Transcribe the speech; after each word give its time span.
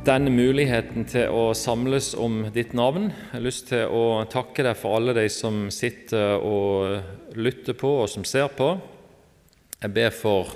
denne 0.00 0.30
muligheten 0.32 1.04
til 1.08 1.28
å 1.28 1.50
samles 1.56 2.14
om 2.16 2.46
ditt 2.54 2.72
navn. 2.76 3.10
Jeg 3.10 3.34
har 3.34 3.42
lyst 3.44 3.66
til 3.68 3.90
å 3.92 4.22
takke 4.32 4.64
deg 4.64 4.78
for 4.78 4.96
alle 4.96 5.14
de 5.16 5.26
som 5.32 5.66
sitter 5.74 6.40
og 6.40 7.36
lytter 7.36 7.76
på 7.76 7.90
og 8.02 8.08
som 8.08 8.24
ser 8.24 8.48
på. 8.56 8.72
Jeg 9.80 9.92
ber 9.96 10.14
for 10.14 10.54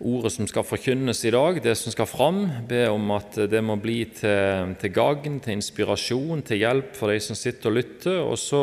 ordet 0.00 0.32
som 0.34 0.48
skal 0.48 0.64
forkynnes 0.64 1.24
i 1.28 1.32
dag, 1.32 1.62
det 1.64 1.74
som 1.80 1.92
skal 1.94 2.08
fram. 2.08 2.42
Ber 2.68 2.92
om 2.92 3.10
at 3.16 3.38
det 3.50 3.64
må 3.64 3.78
bli 3.80 4.02
til, 4.16 4.76
til 4.80 4.94
gagn, 4.96 5.40
til 5.40 5.56
inspirasjon, 5.56 6.44
til 6.44 6.60
hjelp 6.60 6.94
for 6.96 7.12
de 7.12 7.20
som 7.24 7.38
sitter 7.38 7.72
og 7.72 7.78
lytter. 7.80 8.20
Og 8.24 8.36
så 8.40 8.62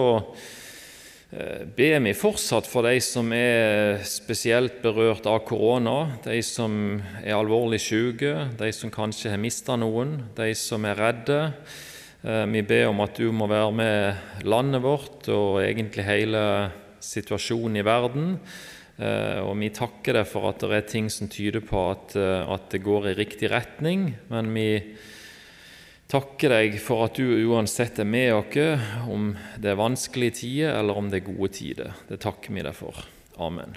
Eh, 1.27 1.67
vi 1.75 2.13
fortsatt 2.15 2.69
for 2.71 2.87
de 2.87 3.01
som 3.03 3.33
er 3.35 3.99
spesielt 4.07 4.77
berørt 4.79 5.25
av 5.27 5.41
korona, 5.43 6.13
de 6.23 6.37
som 6.39 7.01
er 7.19 7.35
alvorlig 7.35 7.81
syke, 7.83 8.45
de 8.55 8.69
som 8.71 8.93
kanskje 8.93 9.33
har 9.33 9.41
mista 9.41 9.75
noen, 9.75 10.21
de 10.37 10.53
som 10.55 10.85
er 10.87 10.95
redde. 10.95 11.41
Eh, 12.23 12.45
vi 12.47 12.63
ber 12.63 12.93
om 12.93 13.03
at 13.03 13.19
du 13.19 13.27
må 13.35 13.49
være 13.51 13.75
med 13.75 14.47
landet 14.47 14.81
vårt 14.85 15.27
og 15.27 15.59
egentlig 15.65 16.07
hele 16.07 16.71
situasjonen 17.03 17.75
i 17.75 17.83
verden. 17.83 18.39
Eh, 18.95 19.43
og 19.43 19.59
vi 19.59 19.73
takker 19.75 20.21
deg 20.21 20.31
for 20.31 20.47
at 20.47 20.63
det 20.63 20.71
er 20.79 20.87
ting 20.87 21.11
som 21.11 21.27
tyder 21.27 21.59
på 21.59 21.89
at, 21.91 22.15
at 22.15 22.71
det 22.71 22.85
går 22.87 23.11
i 23.11 23.17
riktig 23.19 23.51
retning, 23.51 24.13
men 24.31 24.55
vi 24.55 24.69
takke 26.07 26.51
deg 26.51 26.77
for 26.79 27.07
at 27.07 27.19
du 27.19 27.25
uansett 27.49 27.99
er 27.99 28.07
med 28.07 28.31
oss, 28.37 28.85
om 29.11 29.33
det 29.59 29.73
er 29.73 29.79
vanskelige 29.79 30.39
tider 30.41 30.77
eller 30.79 30.99
om 30.99 31.11
det 31.11 31.21
er 31.21 31.27
gode 31.27 31.51
tider. 31.57 31.97
Det 32.07 32.21
takker 32.23 32.55
vi 32.55 32.63
deg 32.63 32.77
for. 32.77 33.03
Amen. 33.43 33.75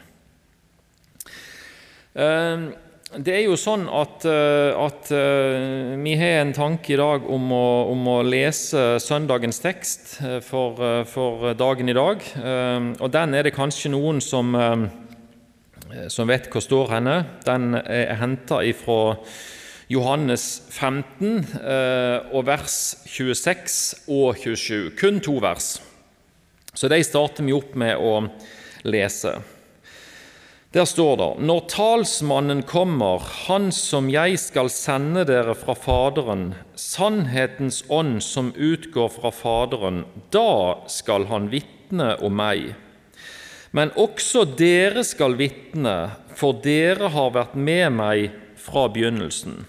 Ehm, 2.15 2.71
det 3.11 3.35
er 3.35 3.43
jo 3.43 3.57
sånn 3.59 3.89
at, 3.91 4.23
eh, 4.31 4.71
at 4.79 5.11
eh, 5.15 5.97
vi 5.99 6.15
har 6.19 6.41
en 6.45 6.55
tanke 6.55 6.95
i 6.95 6.99
dag 6.99 7.27
om 7.27 7.51
å, 7.55 7.67
om 7.91 8.07
å 8.13 8.17
lese 8.23 9.01
søndagens 9.03 9.59
tekst 9.63 10.21
eh, 10.23 10.39
for, 10.47 10.79
for, 11.11 11.51
dagen 11.59 11.91
i 11.91 11.97
dag. 11.97 12.23
Ehm, 12.39 12.93
og 13.03 13.11
den 13.15 13.35
er 13.35 13.47
det 13.47 13.57
kanskje 13.57 13.91
noen 13.91 14.23
som, 14.23 14.55
som 16.07 16.31
vet 16.31 16.47
hvor 16.53 16.63
står 16.63 16.95
henne. 16.95 17.17
Den 17.47 17.75
er 17.83 18.15
henta 18.23 18.63
ifra 18.63 19.17
Johannes 19.91 20.63
15 20.71 21.47
eh, 21.67 22.29
og 22.31 22.45
vers 22.47 22.75
26 23.11 24.05
og 24.07 24.37
27. 24.39 24.93
Kun 24.95 25.19
to 25.19 25.41
vers. 25.43 25.81
Så 26.75 26.87
de 26.87 27.01
starter 27.03 27.43
vi 27.43 27.57
opp 27.57 27.75
med 27.75 27.99
å 27.99 28.21
lese. 28.87 29.41
Der 30.71 30.87
står 30.87 31.17
det:" 31.19 31.43
Når 31.43 31.61
talsmannen 31.67 32.63
kommer, 32.63 33.19
Han 33.19 33.73
som 33.73 34.09
jeg 34.09 34.39
skal 34.39 34.71
sende 34.71 35.25
dere 35.27 35.57
fra 35.59 35.75
Faderen, 35.75 36.55
sannhetens 36.77 37.83
ånd 37.91 38.23
som 38.23 38.53
utgår 38.55 39.11
fra 39.11 39.31
Faderen, 39.31 40.05
da 40.31 40.87
skal 40.87 41.27
han 41.27 41.51
vitne 41.51 42.23
om 42.23 42.37
meg. 42.37 42.77
Men 43.73 43.91
også 43.91 44.45
dere 44.57 45.03
skal 45.03 45.35
vitne, 45.35 46.13
for 46.37 46.53
dere 46.53 47.09
har 47.09 47.35
vært 47.35 47.55
med 47.55 47.93
meg 47.93 48.31
fra 48.55 48.87
begynnelsen. 48.89 49.67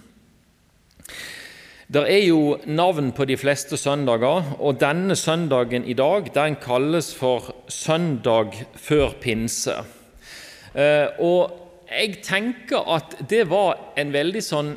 Det 1.91 2.05
er 2.07 2.21
jo 2.23 2.55
navn 2.71 3.09
på 3.11 3.25
de 3.27 3.35
fleste 3.35 3.75
søndager, 3.77 4.53
og 4.63 4.77
denne 4.79 5.15
søndagen 5.19 5.83
i 5.83 5.95
dag 5.97 6.29
den 6.31 6.55
kalles 6.63 7.09
for 7.15 7.49
søndag 7.67 8.55
før 8.79 9.17
pinse. 9.19 9.75
Eh, 10.71 11.09
og 11.19 11.51
jeg 11.91 12.21
tenker 12.23 12.87
at 12.95 13.17
det 13.27 13.43
var 13.51 13.91
en 13.99 14.13
veldig 14.13 14.43
sånn 14.45 14.71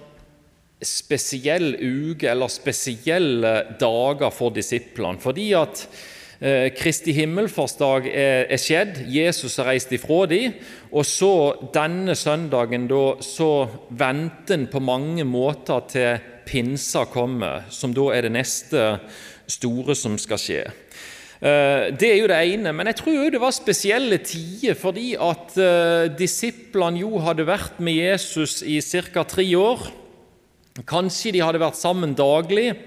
spesiell 0.85 1.77
uke 1.79 2.29
eller 2.33 2.51
spesielle 2.51 3.55
dager 3.81 4.35
for 4.35 4.51
disiplene. 4.55 5.23
Fordi 5.23 5.53
at 5.55 5.87
Kristi 6.77 7.15
himmelfartsdag 7.17 8.09
er, 8.11 8.43
er 8.53 8.61
skjedd, 8.61 8.99
Jesus 9.09 9.55
har 9.57 9.71
reist 9.71 9.93
ifra 9.97 10.27
dem, 10.29 10.59
og 10.93 11.07
så 11.09 11.31
denne 11.73 12.13
søndagen 12.19 12.85
da, 12.91 13.05
så 13.25 13.49
venter 13.89 14.59
en 14.59 14.67
på 14.69 14.83
mange 14.85 15.25
måter 15.25 15.87
til 15.89 16.27
pinsa 16.45 17.07
kommer, 17.09 17.65
som 17.73 17.95
da 17.97 18.11
er 18.13 18.27
det 18.27 18.35
neste 18.37 18.85
store 19.51 19.97
som 19.97 20.19
skal 20.21 20.41
skje. 20.41 20.63
Eh, 21.45 21.91
det 21.93 22.09
er 22.09 22.21
jo 22.23 22.29
det 22.31 22.39
ene, 22.55 22.73
men 22.73 22.89
jeg 22.89 23.01
tror 23.03 23.33
det 23.33 23.41
var 23.43 23.53
spesielle 23.53 24.21
tider 24.25 24.77
fordi 24.79 25.13
at 25.21 25.57
eh, 25.61 26.07
disiplene 26.17 27.03
jo 27.03 27.19
hadde 27.25 27.45
vært 27.49 27.81
med 27.85 27.99
Jesus 27.99 28.63
i 28.63 28.79
ca. 28.81 29.27
tre 29.29 29.45
år. 29.59 29.91
Kanskje 30.89 31.35
de 31.35 31.43
hadde 31.45 31.61
vært 31.63 31.79
sammen 31.79 32.15
daglig 32.17 32.71
eh, 32.73 32.79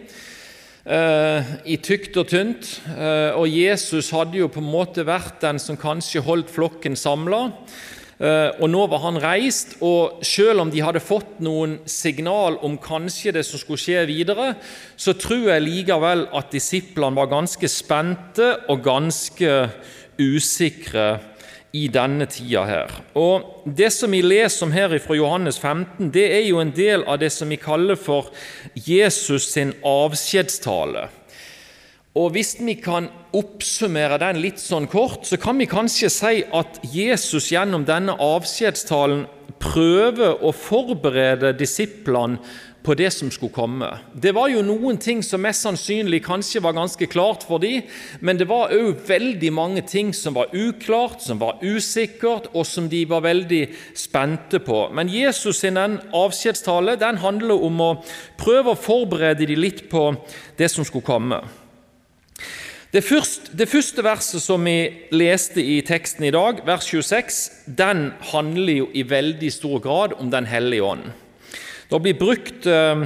i 0.88 1.76
tykt 1.84 2.16
og 2.16 2.30
tynt. 2.32 2.70
Og 3.36 3.44
Jesus 3.52 4.08
hadde 4.16 4.40
jo 4.40 4.48
på 4.48 4.62
en 4.64 4.70
måte 4.72 5.04
vært 5.04 5.42
den 5.44 5.60
som 5.60 5.76
kanskje 5.76 6.24
holdt 6.24 6.54
flokken 6.54 6.96
samla. 6.96 7.42
Eh, 8.18 8.50
og 8.58 8.72
nå 8.74 8.82
var 8.90 9.04
han 9.04 9.20
reist, 9.22 9.76
og 9.86 10.24
selv 10.26 10.64
om 10.64 10.72
de 10.74 10.82
hadde 10.82 11.04
fått 11.04 11.38
noen 11.46 11.76
signal 11.86 12.58
om 12.66 12.80
kanskje 12.82 13.36
det 13.36 13.44
som 13.46 13.62
skulle 13.62 13.82
skje 13.82 14.08
videre, 14.10 14.56
så 14.98 15.14
tror 15.14 15.52
jeg 15.52 15.66
likevel 15.68 16.26
at 16.34 16.50
disiplene 16.54 17.18
var 17.20 17.30
ganske 17.30 17.70
spente 17.70 18.50
og 18.74 18.82
ganske 18.88 19.52
usikre 20.18 21.12
i 21.76 21.88
denne 21.92 22.28
tida 22.32 22.64
her. 22.68 22.92
Og 23.16 23.64
Det 23.66 23.92
som 23.94 24.12
vi 24.12 24.22
leser 24.22 24.66
om 24.66 24.72
her 24.72 24.98
fra 25.04 25.16
Johannes 25.16 25.60
15, 25.60 26.12
det 26.12 26.26
er 26.32 26.46
jo 26.48 26.62
en 26.62 26.72
del 26.72 27.04
av 27.04 27.20
det 27.20 27.32
som 27.34 27.50
vi 27.50 27.60
kaller 27.60 28.00
for 28.00 28.32
Jesus 28.76 29.52
sin 29.52 29.74
avskjedstale. 29.84 31.10
Og 32.18 32.32
Hvis 32.34 32.56
vi 32.60 32.74
kan 32.82 33.10
oppsummere 33.38 34.18
den 34.18 34.40
litt 34.42 34.60
sånn 34.60 34.88
kort, 34.90 35.28
så 35.28 35.38
kan 35.38 35.60
vi 35.60 35.68
kanskje 35.70 36.10
si 36.10 36.44
at 36.50 36.80
Jesus 36.82 37.52
gjennom 37.52 37.86
denne 37.86 38.16
avskjedstalen 38.18 39.28
prøver 39.62 40.42
å 40.42 40.54
forberede 40.54 41.54
disiplene 41.58 42.40
på 42.88 42.96
det 42.96 43.10
som 43.12 43.28
skulle 43.32 43.52
komme. 43.52 43.90
Det 44.16 44.32
var 44.36 44.48
jo 44.48 44.64
noen 44.64 44.96
ting 45.02 45.20
som 45.26 45.44
mest 45.44 45.66
sannsynlig 45.66 46.22
kanskje 46.24 46.62
var 46.64 46.78
ganske 46.78 47.10
klart 47.12 47.44
for 47.48 47.60
dem, 47.60 47.84
men 48.24 48.40
det 48.40 48.48
var 48.48 48.72
òg 48.76 49.04
veldig 49.10 49.52
mange 49.52 49.84
ting 49.84 50.14
som 50.16 50.38
var 50.38 50.54
uklart, 50.56 51.20
som 51.26 51.42
var 51.42 51.60
usikkert, 51.60 52.48
og 52.56 52.64
som 52.68 52.88
de 52.88 53.04
var 53.10 53.26
veldig 53.28 53.62
spente 53.98 54.62
på. 54.64 54.86
Men 54.96 55.12
Jesus 55.12 55.60
sin 55.60 55.78
avskjedstale 55.78 56.96
den 57.02 57.20
handler 57.20 57.68
om 57.68 57.84
å 57.84 57.92
prøve 58.40 58.74
å 58.74 58.80
forberede 58.80 59.50
dem 59.50 59.60
litt 59.60 59.88
på 59.92 60.10
det 60.58 60.72
som 60.72 60.88
skulle 60.88 61.08
komme. 61.08 61.44
Det 62.94 63.04
første, 63.04 63.52
det 63.52 63.68
første, 63.68 64.04
verset 64.04 64.42
som 64.42 64.64
vi 64.64 64.80
leste 65.12 65.60
i 65.60 65.82
teksten 65.86 66.24
i 66.24 66.32
dag, 66.32 66.64
vers 66.66 66.88
26, 66.88 67.44
den 67.68 68.14
handler 68.32 68.80
jo 68.80 68.92
i 68.96 69.04
veldig 69.04 69.52
stor 69.52 69.84
grad 69.84 70.16
om 70.22 70.32
Den 70.32 70.48
hellige 70.48 70.88
ånd. 70.88 71.10
Det 71.88 72.00
blir 72.04 72.18
brukt 72.20 72.66
eh, 72.68 73.04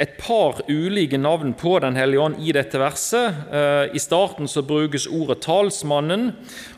et 0.00 0.14
par 0.16 0.62
ulike 0.64 1.18
navn 1.20 1.50
på 1.60 1.74
Den 1.84 1.96
hellige 1.98 2.22
ånd 2.24 2.38
i 2.40 2.54
dette 2.56 2.80
verset. 2.80 3.36
Eh, 3.52 3.92
I 3.92 4.00
starten 4.00 4.48
så 4.48 4.62
brukes 4.64 5.04
ordet 5.06 5.42
'talsmannen', 5.44 6.30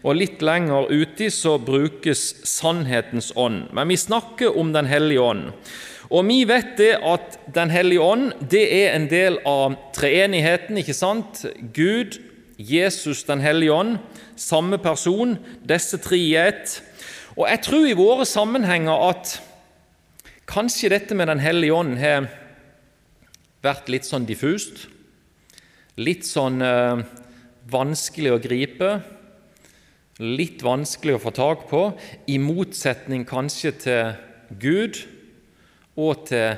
og 0.02 0.18
litt 0.18 0.42
lenger 0.42 0.90
uti 0.90 1.30
så 1.30 1.54
brukes 1.62 2.34
'sannhetens 2.42 3.30
ånd'. 3.36 3.70
Men 3.72 3.88
vi 3.88 3.96
snakker 3.96 4.58
om 4.58 4.72
Den 4.72 4.86
hellige 4.86 5.20
ånd. 5.20 5.52
Og 6.10 6.26
vi 6.26 6.44
vet 6.44 6.76
det 6.78 6.98
at 6.98 7.38
Den 7.54 7.70
hellige 7.70 8.00
ånd 8.02 8.32
det 8.50 8.66
er 8.82 8.96
en 8.96 9.06
del 9.06 9.38
av 9.46 9.78
treenigheten. 9.94 10.78
ikke 10.78 10.94
sant? 10.94 11.46
Gud, 11.72 12.18
Jesus 12.58 13.22
den 13.22 13.40
hellige 13.40 13.72
ånd, 13.72 13.98
samme 14.36 14.78
person, 14.78 15.38
disse 15.62 15.98
tre 15.98 16.18
i 16.18 16.34
ett. 16.34 16.82
Og 17.36 17.46
jeg 17.48 17.62
tror 17.62 17.86
i 17.86 17.92
våre 17.92 18.24
sammenhenger 18.26 19.10
at 19.10 19.40
kanskje 20.46 20.92
dette 20.92 21.14
med 21.14 21.28
Den 21.28 21.42
hellige 21.42 21.74
ånd 21.74 21.98
har 22.00 22.28
vært 23.66 23.90
litt 23.92 24.06
sånn 24.06 24.26
diffust. 24.28 24.86
Litt 25.96 26.26
sånn 26.28 26.60
eh, 26.62 27.02
vanskelig 27.72 28.34
å 28.34 28.42
gripe. 28.42 28.92
Litt 30.22 30.62
vanskelig 30.64 31.16
å 31.16 31.24
få 31.26 31.32
tak 31.36 31.66
på, 31.68 31.82
i 32.32 32.38
motsetning 32.40 33.26
kanskje 33.28 33.74
til 33.82 34.14
Gud 34.62 35.02
og 35.96 36.24
til 36.30 36.56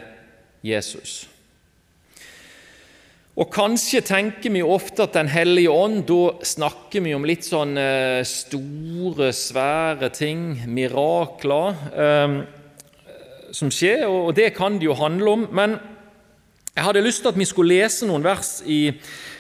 Jesus. 0.63 1.25
Og 3.39 3.47
kanskje 3.55 4.03
tenker 4.03 4.51
vi 4.51 4.65
ofte 4.67 5.05
at 5.07 5.15
Den 5.15 5.31
hellige 5.31 5.71
ånd, 5.71 6.05
da 6.09 6.39
snakker 6.43 7.05
vi 7.05 7.15
om 7.15 7.27
litt 7.27 7.47
sånn 7.47 7.77
eh, 7.79 8.23
store, 8.27 9.31
svære 9.35 10.11
ting, 10.11 10.57
mirakler, 10.67 11.79
eh, 11.95 12.35
som 13.53 13.71
skjer, 13.73 14.07
og 14.09 14.35
det 14.37 14.53
kan 14.57 14.79
det 14.79 14.89
jo 14.89 14.99
handle 14.99 15.31
om. 15.31 15.49
Men 15.53 15.79
jeg 16.75 16.85
hadde 16.87 17.03
lyst 17.03 17.25
til 17.25 17.33
at 17.33 17.39
vi 17.39 17.49
skulle 17.49 17.75
lese 17.81 18.07
noen 18.07 18.23
vers 18.23 18.59
i 18.67 18.93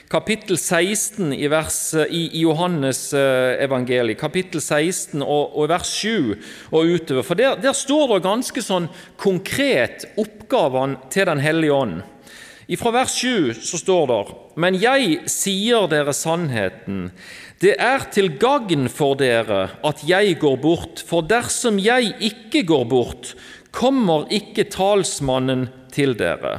kapittel 0.08 0.56
16 0.56 1.34
i, 1.36 1.46
vers, 1.52 1.78
i, 2.08 2.22
i 2.38 2.42
Johannes 2.42 3.12
eh, 3.16 3.58
evangeliet, 3.64 4.18
kapittel 4.20 4.62
16 4.62 5.20
og, 5.22 5.52
og, 5.52 5.68
vers 5.70 5.90
7 6.00 6.34
og 6.72 6.94
utover. 6.94 7.26
For 7.26 7.38
der, 7.38 7.58
der 7.60 7.76
står 7.76 8.14
det 8.16 8.24
ganske 8.24 8.64
sånn 8.64 8.88
konkret 9.20 10.08
oppgavene 10.18 11.10
til 11.12 11.28
Den 11.28 11.44
hellige 11.44 11.76
ånd. 11.76 12.00
Fra 12.76 12.92
vers 12.92 13.14
7 13.16 13.54
så 13.64 13.78
står 13.80 14.08
det 14.10 14.22
Men 14.60 14.76
jeg 14.76 15.22
sier 15.30 15.86
dere 15.88 16.12
sannheten. 16.12 17.10
Det 17.60 17.76
er 17.80 18.04
til 18.12 18.34
gagn 18.38 18.90
for 18.92 19.16
dere 19.18 19.70
at 19.84 20.02
jeg 20.06 20.36
går 20.38 20.58
bort, 20.62 21.00
for 21.00 21.24
dersom 21.26 21.80
jeg 21.80 22.12
ikke 22.20 22.62
går 22.68 22.84
bort, 22.90 23.32
kommer 23.74 24.28
ikke 24.32 24.68
talsmannen 24.72 25.68
til 25.92 26.14
dere. 26.18 26.58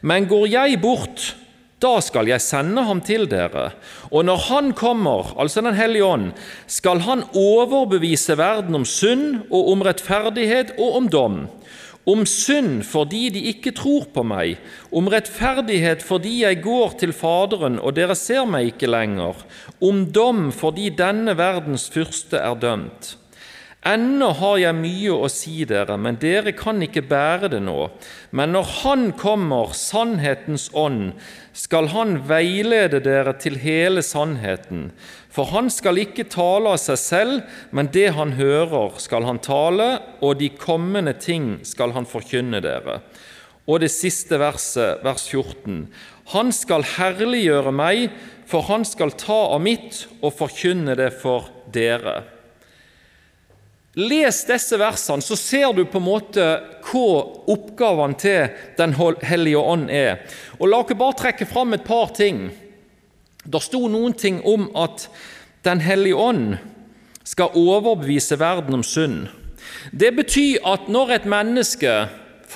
Men 0.00 0.28
går 0.30 0.46
jeg 0.52 0.80
bort, 0.82 1.34
da 1.82 1.98
skal 2.00 2.30
jeg 2.30 2.40
sende 2.40 2.86
ham 2.88 3.02
til 3.04 3.26
dere. 3.28 3.70
Og 4.08 4.24
når 4.24 4.36
Han 4.48 4.72
kommer, 4.72 5.34
altså 5.38 5.60
Den 5.60 5.74
hellige 5.74 6.04
ånd, 6.04 6.32
skal 6.66 7.00
Han 7.00 7.24
overbevise 7.34 8.38
verden 8.38 8.74
om 8.74 8.84
synd 8.84 9.42
og 9.50 9.72
om 9.72 9.82
rettferdighet 9.82 10.72
og 10.78 10.96
om 10.96 11.08
dom. 11.08 11.36
Om 12.06 12.22
synd 12.26 12.84
fordi 12.86 13.28
de 13.34 13.40
ikke 13.50 13.74
tror 13.74 14.06
på 14.14 14.22
meg, 14.22 14.60
om 14.94 15.08
rettferdighet 15.10 16.04
fordi 16.06 16.44
jeg 16.44 16.62
går 16.62 16.94
til 17.00 17.12
Faderen 17.12 17.80
og 17.82 17.96
dere 17.96 18.14
ser 18.14 18.46
meg 18.46 18.70
ikke 18.70 18.86
lenger, 18.86 19.34
om 19.82 20.04
dom 20.14 20.52
fordi 20.54 20.92
denne 20.94 21.34
verdens 21.36 21.88
fyrste 21.90 22.38
er 22.38 22.54
dømt. 22.62 23.16
Ennå 23.86 24.32
har 24.34 24.56
jeg 24.58 24.74
mye 24.74 25.14
å 25.14 25.28
si 25.30 25.60
dere, 25.68 25.94
men 26.00 26.16
dere 26.18 26.50
kan 26.58 26.80
ikke 26.82 27.04
bære 27.06 27.52
det 27.52 27.60
nå. 27.62 27.84
Men 28.34 28.56
når 28.56 28.72
Han 28.80 29.04
kommer, 29.14 29.70
sannhetens 29.78 30.72
ånd, 30.74 31.12
skal 31.54 31.92
Han 31.92 32.16
veilede 32.26 32.98
dere 33.04 33.36
til 33.38 33.60
hele 33.62 34.02
sannheten. 34.02 34.90
For 35.30 35.52
Han 35.54 35.70
skal 35.70 36.02
ikke 36.02 36.26
tale 36.32 36.74
av 36.74 36.82
seg 36.82 36.98
selv, 36.98 37.46
men 37.70 37.92
det 37.94 38.08
Han 38.18 38.34
hører, 38.40 38.98
skal 38.98 39.28
Han 39.28 39.38
tale, 39.38 39.90
og 40.18 40.40
de 40.42 40.50
kommende 40.50 41.14
ting 41.14 41.60
skal 41.62 41.94
Han 41.94 42.10
forkynne 42.10 42.64
dere. 42.64 43.04
Og 43.70 43.82
det 43.82 43.94
siste 43.94 44.38
verset, 44.42 45.02
vers 45.06 45.30
14. 45.30 45.84
Han 46.34 46.50
skal 46.50 46.82
herliggjøre 46.96 47.70
meg, 47.70 48.08
for 48.50 48.66
Han 48.66 48.82
skal 48.82 49.14
ta 49.14 49.44
av 49.54 49.62
mitt 49.62 50.08
og 50.22 50.34
forkynne 50.34 50.98
det 50.98 51.12
for 51.22 51.52
dere. 51.70 52.35
Les 53.96 54.42
disse 54.44 54.76
versene, 54.76 55.24
så 55.24 55.36
ser 55.40 55.72
du 55.72 55.86
på 55.88 55.96
en 56.02 56.04
måte 56.04 56.44
hva 56.84 57.06
oppgavene 57.48 58.18
til 58.20 58.50
Den 58.76 58.92
hellige 59.24 59.62
ånd 59.62 59.88
er. 59.88 60.20
Og 60.60 60.68
La 60.68 60.82
oss 60.82 60.92
bare 60.92 61.16
trekke 61.16 61.48
fram 61.48 61.72
et 61.72 61.86
par 61.86 62.12
ting. 62.12 62.50
Det 63.46 63.62
sto 63.64 63.86
noen 63.88 64.12
ting 64.12 64.42
om 64.44 64.68
at 64.76 65.08
Den 65.64 65.80
hellige 65.80 66.16
ånd 66.16 66.58
skal 67.24 67.56
overbevise 67.56 68.36
verden 68.38 68.76
om 68.76 68.84
synd. 68.84 69.30
Det 69.92 70.12
betyr 70.14 70.60
at 70.68 70.90
når 70.92 71.16
et 71.16 71.24
menneske, 71.26 71.94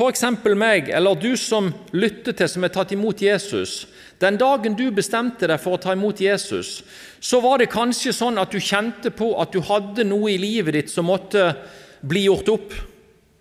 f.eks. 0.00 0.22
meg 0.56 0.88
eller 0.88 1.18
du 1.20 1.34
som 1.36 1.68
lytter 1.92 2.32
til, 2.32 2.48
som 2.48 2.64
er 2.64 2.72
tatt 2.72 2.94
imot 2.96 3.20
Jesus, 3.20 3.84
den 4.20 4.38
dagen 4.40 4.76
du 4.76 4.86
bestemte 4.92 5.48
deg 5.48 5.60
for 5.60 5.76
å 5.76 5.80
ta 5.80 5.92
imot 5.96 6.20
Jesus, 6.20 6.80
så 7.20 7.40
var 7.44 7.60
det 7.60 7.70
kanskje 7.72 8.14
sånn 8.16 8.40
at 8.40 8.52
du 8.52 8.60
kjente 8.60 9.12
på 9.12 9.34
at 9.40 9.52
du 9.52 9.60
hadde 9.64 10.04
noe 10.08 10.32
i 10.32 10.40
livet 10.40 10.76
ditt 10.76 10.92
som 10.92 11.08
måtte 11.08 11.50
bli 12.00 12.26
gjort 12.26 12.48
opp. 12.52 12.74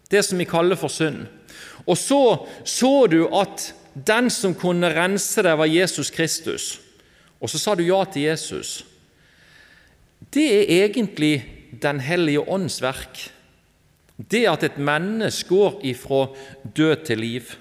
Det 0.10 0.24
som 0.26 0.40
vi 0.42 0.48
kaller 0.50 0.80
for 0.80 0.92
synd. 0.92 1.28
Og 1.86 1.98
så 2.00 2.22
så 2.68 2.94
du 3.12 3.22
at 3.36 3.70
den 3.94 4.30
som 4.34 4.56
kunne 4.58 4.92
rense 4.94 5.44
deg, 5.44 5.58
var 5.60 5.70
Jesus 5.70 6.12
Kristus. 6.12 6.80
Og 7.40 7.52
så 7.52 7.60
sa 7.60 7.76
du 7.76 7.86
ja 7.86 8.00
til 8.08 8.28
Jesus. 8.28 8.84
Det 10.34 10.48
er 10.48 10.86
egentlig 10.86 11.56
Den 11.70 12.00
hellige 12.02 12.42
ånds 12.50 12.80
verk. 12.82 13.30
Det 14.20 14.46
at 14.52 14.64
et 14.68 14.78
menneske 14.78 15.48
går 15.50 15.80
ifra 15.88 16.26
død 16.76 17.06
til 17.08 17.22
liv. 17.24 17.54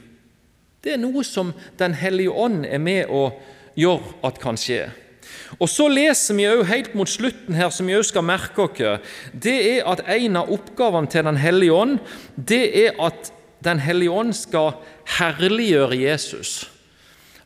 Det 0.82 0.94
er 0.94 1.02
noe 1.02 1.24
som 1.26 1.52
Den 1.78 1.94
hellige 1.94 2.30
ånd 2.30 2.64
er 2.66 2.78
med 2.82 3.10
å 3.10 3.30
gjøre 3.78 4.16
at 4.26 4.40
kan 4.42 4.58
skje. 4.58 4.88
Og 5.60 5.68
Så 5.68 5.88
leser 5.88 6.34
vi 6.34 6.46
også 6.48 6.68
helt 6.68 6.94
mot 6.94 7.08
slutten 7.08 7.54
her, 7.54 7.70
som 7.70 7.86
vi 7.86 7.96
også 7.96 8.14
skal 8.14 8.26
merke 8.26 8.64
oss, 8.64 9.14
det 9.32 9.56
er 9.78 9.86
at 9.88 10.02
en 10.08 10.36
av 10.36 10.50
oppgavene 10.50 11.10
til 11.10 11.24
Den 11.24 11.36
hellige 11.36 11.72
ånd 11.72 11.98
det 12.36 12.86
er 12.86 12.98
at 13.00 13.32
Den 13.64 13.78
hellige 13.78 14.10
ånd 14.10 14.34
skal 14.34 14.76
herliggjøre 15.18 15.96
Jesus. 15.98 16.70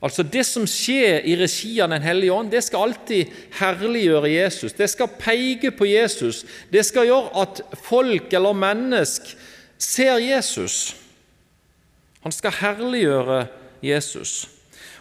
Altså 0.03 0.25
Det 0.27 0.43
som 0.47 0.67
skjer 0.67 1.23
i 1.31 1.37
regi 1.39 1.77
av 1.81 1.93
Den 1.93 2.03
hellige 2.03 2.35
ånd, 2.35 2.51
det 2.51 2.65
skal 2.67 2.89
alltid 2.89 3.31
herliggjøre 3.61 4.31
Jesus. 4.33 4.75
Det 4.75 4.91
skal 4.91 5.13
peke 5.19 5.71
på 5.71 5.87
Jesus. 5.87 6.45
Det 6.73 6.83
skal 6.87 7.07
gjøre 7.07 7.31
at 7.45 7.63
folk 7.85 8.33
eller 8.33 8.53
mennesk 8.53 9.37
ser 9.79 10.19
Jesus. 10.19 10.97
Han 12.23 12.33
skal 12.33 12.59
herliggjøre 12.59 13.47
Jesus. 13.83 14.49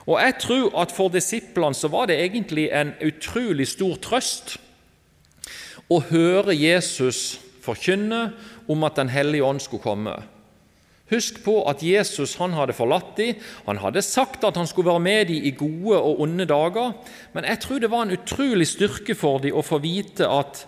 Og 0.05 0.21
Jeg 0.21 0.33
tror 0.41 0.81
at 0.81 0.91
for 0.91 1.09
disiplene 1.09 1.77
så 1.77 1.87
var 1.87 2.05
det 2.09 2.19
egentlig 2.21 2.69
en 2.73 2.93
utrolig 3.05 3.67
stor 3.67 3.97
trøst 4.01 4.57
å 5.89 5.99
høre 6.09 6.55
Jesus 6.55 7.39
forkynne 7.61 8.31
om 8.69 8.83
at 8.83 8.97
Den 8.97 9.09
hellige 9.09 9.43
ånd 9.45 9.61
skulle 9.61 9.83
komme. 9.83 10.15
Husk 11.11 11.41
på 11.43 11.57
at 11.67 11.83
Jesus 11.83 12.37
han 12.39 12.55
hadde 12.55 12.75
forlatt 12.75 13.17
dem. 13.17 13.39
Han 13.65 13.81
hadde 13.83 14.03
sagt 14.05 14.45
at 14.47 14.55
han 14.55 14.69
skulle 14.69 14.93
være 14.93 15.03
med 15.03 15.27
dem 15.31 15.43
i 15.43 15.51
gode 15.51 15.99
og 15.99 16.23
onde 16.23 16.47
dager. 16.47 16.95
Men 17.35 17.47
jeg 17.49 17.59
tror 17.65 17.83
det 17.83 17.91
var 17.91 18.07
en 18.07 18.15
utrolig 18.15 18.69
styrke 18.71 19.17
for 19.17 19.43
dem 19.43 19.57
å 19.57 19.65
få 19.65 19.81
vite 19.83 20.29
at 20.29 20.65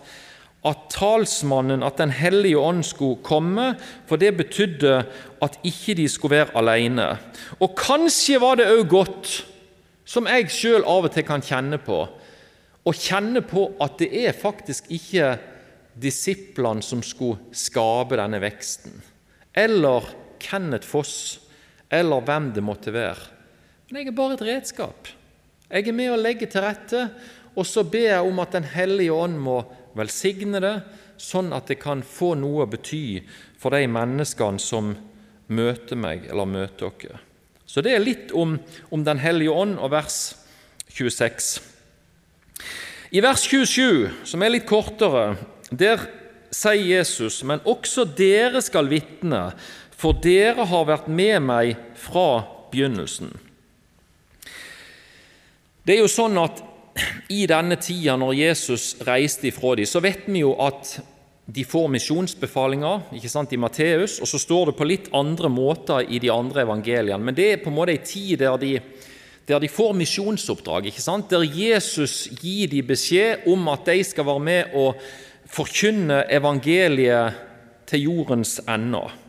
at 0.64 0.86
talsmannen, 0.88 1.82
at 1.84 1.98
Den 1.98 2.10
hellige 2.10 2.58
ånd, 2.58 2.84
skulle 2.84 3.20
komme, 3.22 3.74
for 4.06 4.16
det 4.16 4.36
betydde 4.36 5.04
at 5.42 5.58
ikke 5.64 5.94
de 5.94 6.08
skulle 6.08 6.38
være 6.38 6.56
alene. 6.56 7.18
Og 7.60 7.76
kanskje 7.76 8.40
var 8.40 8.56
det 8.56 8.70
òg 8.72 8.88
godt, 8.88 9.44
som 10.04 10.28
jeg 10.28 10.48
sjøl 10.52 10.84
av 10.88 11.04
og 11.04 11.12
til 11.12 11.26
kan 11.28 11.44
kjenne 11.44 11.78
på, 11.84 12.06
å 12.84 12.92
kjenne 12.92 13.40
på 13.44 13.70
at 13.80 13.98
det 14.00 14.10
er 14.24 14.36
faktisk 14.36 14.88
ikke 14.92 15.34
disiplene 16.00 16.84
som 16.84 17.02
skulle 17.04 17.40
skape 17.52 18.16
denne 18.16 18.40
veksten, 18.40 18.96
eller 19.54 20.23
Kenneth 20.44 20.86
Foss, 20.88 21.14
eller 21.88 22.24
hvem 22.24 22.50
det 22.54 22.64
måtte 22.64 22.92
være. 22.94 23.30
Men 23.90 24.02
jeg 24.02 24.12
er 24.12 24.18
bare 24.18 24.36
et 24.36 24.44
redskap. 24.46 25.08
Jeg 25.70 25.88
er 25.88 25.96
med 25.96 26.12
å 26.12 26.20
legge 26.20 26.48
til 26.50 26.64
rette, 26.64 27.08
og 27.54 27.66
så 27.68 27.84
ber 27.86 28.10
jeg 28.10 28.28
om 28.28 28.40
at 28.42 28.54
Den 28.56 28.66
hellige 28.68 29.14
ånd 29.14 29.38
må 29.40 29.62
velsigne 29.96 30.60
det, 30.60 30.76
sånn 31.20 31.52
at 31.54 31.68
det 31.70 31.78
kan 31.82 32.02
få 32.02 32.34
noe 32.38 32.64
å 32.64 32.70
bety 32.70 33.22
for 33.60 33.74
de 33.74 33.86
menneskene 33.88 34.60
som 34.60 34.94
møter 35.46 35.98
meg 36.00 36.26
eller 36.30 36.48
møter 36.48 36.90
dere. 36.98 37.20
Så 37.66 37.82
det 37.82 37.94
er 37.94 38.02
litt 38.02 38.32
om, 38.36 38.58
om 38.90 39.04
Den 39.04 39.18
hellige 39.18 39.54
ånd 39.54 39.78
og 39.78 39.92
vers 39.94 40.34
26. 40.94 41.54
I 43.14 43.22
vers 43.22 43.46
27, 43.46 44.26
som 44.26 44.42
er 44.42 44.52
litt 44.56 44.66
kortere, 44.66 45.36
der 45.70 46.02
sier 46.54 46.98
Jesus.: 46.98 47.42
Men 47.46 47.62
også 47.66 48.04
dere 48.04 48.62
skal 48.62 48.90
vitne, 48.90 49.52
for 50.04 50.20
dere 50.20 50.66
har 50.68 50.84
vært 50.84 51.08
med 51.08 51.38
meg 51.46 51.78
fra 51.96 52.44
begynnelsen. 52.68 53.30
Det 55.84 55.96
er 55.96 56.02
jo 56.02 56.10
sånn 56.12 56.36
at 56.42 56.60
i 57.32 57.46
denne 57.48 57.78
tida 57.80 58.18
når 58.20 58.36
Jesus 58.36 58.90
reiste 59.08 59.48
ifra 59.48 59.72
dem, 59.78 59.88
så 59.88 60.02
vet 60.04 60.28
vi 60.28 60.42
jo 60.42 60.52
at 60.60 60.98
de 61.44 61.64
får 61.64 61.88
misjonsbefalinger 61.92 63.16
ikke 63.16 63.32
sant, 63.32 63.52
i 63.52 63.60
Matteus, 63.60 64.18
og 64.20 64.28
så 64.28 64.40
står 64.40 64.70
det 64.70 64.76
på 64.78 64.88
litt 64.88 65.10
andre 65.16 65.48
måter 65.52 66.04
i 66.04 66.20
de 66.20 66.32
andre 66.32 66.64
evangeliene. 66.64 67.20
Men 67.24 67.36
det 67.36 67.48
er 67.50 67.64
på 67.64 67.72
en 67.72 67.76
måte 67.80 67.96
en 67.96 68.06
tid 68.06 68.44
der 68.44 68.60
de, 68.60 68.76
der 69.48 69.64
de 69.64 69.72
får 69.72 69.96
misjonsoppdrag, 70.04 70.92
ikke 70.92 71.04
sant? 71.04 71.32
der 71.32 71.44
Jesus 71.48 72.28
gir 72.40 72.72
dem 72.72 72.92
beskjed 72.92 73.48
om 73.48 73.68
at 73.72 73.88
de 73.88 73.98
skal 74.04 74.28
være 74.28 74.46
med 74.52 74.78
og 74.80 75.00
forkynne 75.52 76.26
evangeliet 76.32 77.44
til 77.88 78.08
jordens 78.08 78.58
ender. 78.68 79.12
Og 79.12 79.20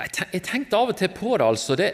jeg 0.00 0.42
tenkte 0.46 0.78
av 0.78 0.92
og 0.92 0.96
til 0.96 1.10
på 1.12 1.36
det. 1.36 1.46
altså, 1.46 1.76
det, 1.76 1.92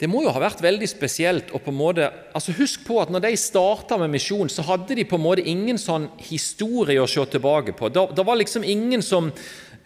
det 0.00 0.08
må 0.10 0.24
jo 0.24 0.32
ha 0.34 0.40
vært 0.42 0.62
veldig 0.64 0.88
spesielt 0.90 1.52
å 1.54 1.60
på 1.62 1.70
en 1.70 1.78
måte, 1.78 2.08
altså 2.34 2.54
Husk 2.58 2.82
på 2.88 2.96
at 2.98 3.12
når 3.14 3.22
de 3.22 3.36
starta 3.38 3.98
med 4.00 4.10
misjon, 4.10 4.50
så 4.50 4.64
hadde 4.66 4.96
de 4.98 5.04
på 5.06 5.14
en 5.20 5.22
måte 5.22 5.44
ingen 5.46 5.78
sånn 5.78 6.08
historie 6.18 6.98
å 6.98 7.06
se 7.06 7.22
tilbake 7.30 7.76
på. 7.78 7.92
Det 7.92 8.24
var 8.26 8.40
liksom 8.40 8.66
ingen 8.66 9.04
som 9.06 9.30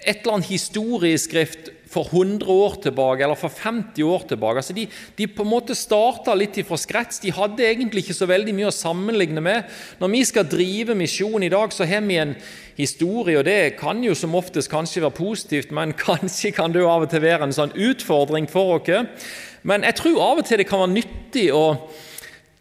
et 0.01 0.23
eller 0.23 0.37
annet 0.37 0.53
historieskrift 0.53 1.73
for 1.87 2.11
100 2.11 2.51
år 2.51 2.75
tilbake 2.83 3.25
eller 3.25 3.39
for 3.39 3.53
50 3.53 4.03
år 4.03 4.27
tilbake. 4.29 4.61
Altså 4.61 4.75
de, 4.77 4.87
de 5.17 5.27
på 5.31 5.45
en 5.45 5.51
måte 5.51 5.77
starta 5.79 6.35
litt 6.37 6.59
ifra 6.61 6.77
skrets. 6.81 7.21
De 7.23 7.33
hadde 7.33 7.65
egentlig 7.65 8.05
ikke 8.05 8.17
så 8.19 8.29
veldig 8.29 8.55
mye 8.57 8.71
å 8.71 8.75
sammenligne 8.75 9.43
med. 9.45 9.71
Når 10.03 10.13
vi 10.13 10.23
skal 10.29 10.49
drive 10.51 10.97
misjon 10.99 11.47
i 11.47 11.53
dag, 11.53 11.73
så 11.73 11.87
har 11.89 12.05
vi 12.05 12.19
en 12.21 12.35
historie, 12.77 13.39
og 13.39 13.47
det 13.49 13.77
kan 13.81 14.03
jo 14.05 14.17
som 14.19 14.37
oftest 14.37 14.71
kanskje 14.73 15.05
være 15.07 15.17
positivt, 15.17 15.73
men 15.77 15.95
kanskje 16.09 16.53
kan 16.57 16.75
det 16.75 16.83
jo 16.83 16.91
av 16.93 17.07
og 17.07 17.13
til 17.13 17.25
være 17.25 17.49
en 17.49 17.57
sånn 17.57 17.73
utfordring 17.73 18.51
for 18.51 18.77
oss. 18.77 19.23
Men 19.67 19.87
jeg 19.87 19.99
tror 20.03 20.21
av 20.23 20.43
og 20.43 20.47
til 20.47 20.61
det 20.61 20.69
kan 20.69 20.85
være 20.85 20.97
nyttig 20.99 21.49
å 21.55 21.67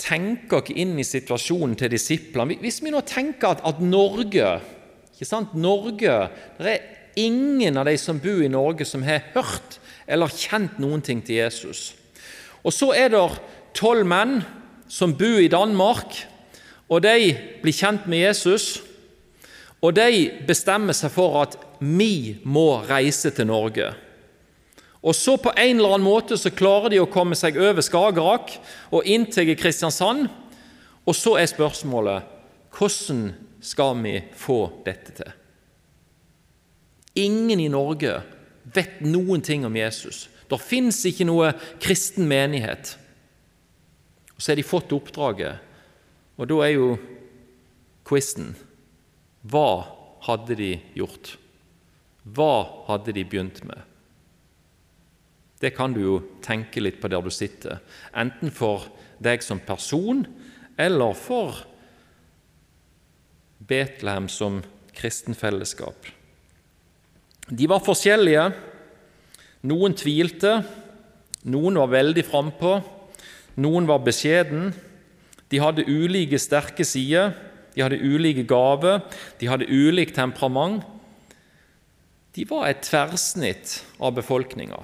tenke 0.01 0.61
oss 0.61 0.71
inn 0.75 0.95
i 0.99 1.07
situasjonen 1.07 1.75
til 1.79 1.91
disiplene. 1.91 2.57
Hvis 2.61 2.81
vi 2.83 2.93
nå 2.93 3.01
tenker 3.07 3.55
at, 3.55 3.65
at 3.67 3.81
Norge 3.83 4.57
ikke 5.15 5.27
sant? 5.27 5.53
Norge, 5.55 6.15
Det 6.59 6.71
er 6.73 6.87
ingen 7.15 7.77
av 7.77 7.87
de 7.87 7.97
som 7.99 8.19
bor 8.21 8.43
i 8.43 8.51
Norge, 8.51 8.85
som 8.85 9.03
har 9.03 9.23
hørt 9.33 9.79
eller 10.07 10.31
kjent 10.31 10.79
noen 10.81 11.01
ting 11.01 11.23
til 11.25 11.41
Jesus. 11.41 11.93
Og 12.65 12.73
så 12.73 12.91
er 12.97 13.11
det 13.13 13.23
tolv 13.77 14.05
menn 14.07 14.39
som 14.91 15.15
bor 15.17 15.41
i 15.41 15.51
Danmark, 15.51 16.17
og 16.89 17.01
de 17.01 17.33
blir 17.63 17.73
kjent 17.73 18.05
med 18.09 18.21
Jesus. 18.27 18.79
Og 19.81 19.93
de 19.97 20.29
bestemmer 20.47 20.97
seg 20.97 21.11
for 21.13 21.41
at 21.41 21.57
vi 21.79 22.37
må 22.45 22.81
reise 22.87 23.31
til 23.33 23.49
Norge. 23.49 23.91
Og 25.05 25.13
så 25.13 25.37
På 25.37 25.51
en 25.53 25.77
eller 25.77 25.93
annen 25.93 26.07
måte 26.07 26.37
så 26.37 26.49
klarer 26.49 26.89
de 26.89 26.99
å 27.01 27.09
komme 27.09 27.35
seg 27.37 27.57
over 27.61 27.81
Skagerrak 27.85 28.55
og 28.89 29.05
inn 29.05 29.25
Kristiansand. 29.25 30.29
Og 31.05 31.13
så 31.15 31.37
er 31.37 31.45
spørsmålet 31.45 32.23
hvordan 32.75 33.33
skal 33.61 34.01
vi 34.01 34.23
få 34.33 34.81
dette 34.85 35.13
til? 35.13 35.44
Ingen 37.15 37.59
i 37.63 37.69
Norge 37.71 38.19
vet 38.75 38.99
noen 39.05 39.43
ting 39.45 39.65
om 39.65 39.75
Jesus. 39.77 40.25
Det 40.49 40.59
fins 40.61 40.99
ikke 41.07 41.27
noe 41.27 41.53
kristen 41.81 42.27
menighet. 42.29 42.95
Og 44.35 44.41
Så 44.41 44.51
har 44.51 44.59
de 44.59 44.67
fått 44.67 44.93
oppdraget, 44.93 45.61
og 46.35 46.49
da 46.51 46.59
er 46.65 46.73
jo 46.75 46.87
quizen 48.05 48.53
Hva 49.47 49.85
hadde 50.25 50.57
de 50.59 50.71
gjort? 50.97 51.37
Hva 52.25 52.83
hadde 52.89 53.13
de 53.15 53.23
begynt 53.23 53.61
med? 53.63 53.79
Det 55.61 55.71
kan 55.77 55.93
du 55.93 56.01
jo 56.01 56.15
tenke 56.43 56.81
litt 56.81 56.97
på 56.99 57.07
der 57.07 57.23
du 57.23 57.31
sitter, 57.31 57.79
enten 58.11 58.51
for 58.51 58.89
deg 59.23 59.45
som 59.45 59.61
person 59.63 60.25
eller 60.77 61.15
for 61.15 61.63
Betlehem 63.65 64.27
som 64.29 64.59
kristenfellesskap. 64.93 66.09
De 67.49 67.67
var 67.69 67.83
forskjellige. 67.85 68.47
Noen 69.65 69.93
tvilte, 69.97 70.59
noen 71.49 71.77
var 71.77 71.91
veldig 71.93 72.23
frampå, 72.25 72.79
noen 73.61 73.87
var 73.89 74.03
beskjeden. 74.05 74.71
De 75.49 75.61
hadde 75.61 75.85
ulike 75.85 76.39
sterke 76.41 76.85
sider, 76.85 77.33
de 77.75 77.83
hadde 77.83 78.01
ulike 78.01 78.45
gaver, 78.49 79.01
de 79.39 79.49
hadde 79.49 79.69
ulikt 79.69 80.17
temperament. 80.17 80.83
De 82.35 82.43
var 82.49 82.67
et 82.67 82.81
tverrsnitt 82.83 83.79
av 84.01 84.15
befolkninga. 84.17 84.81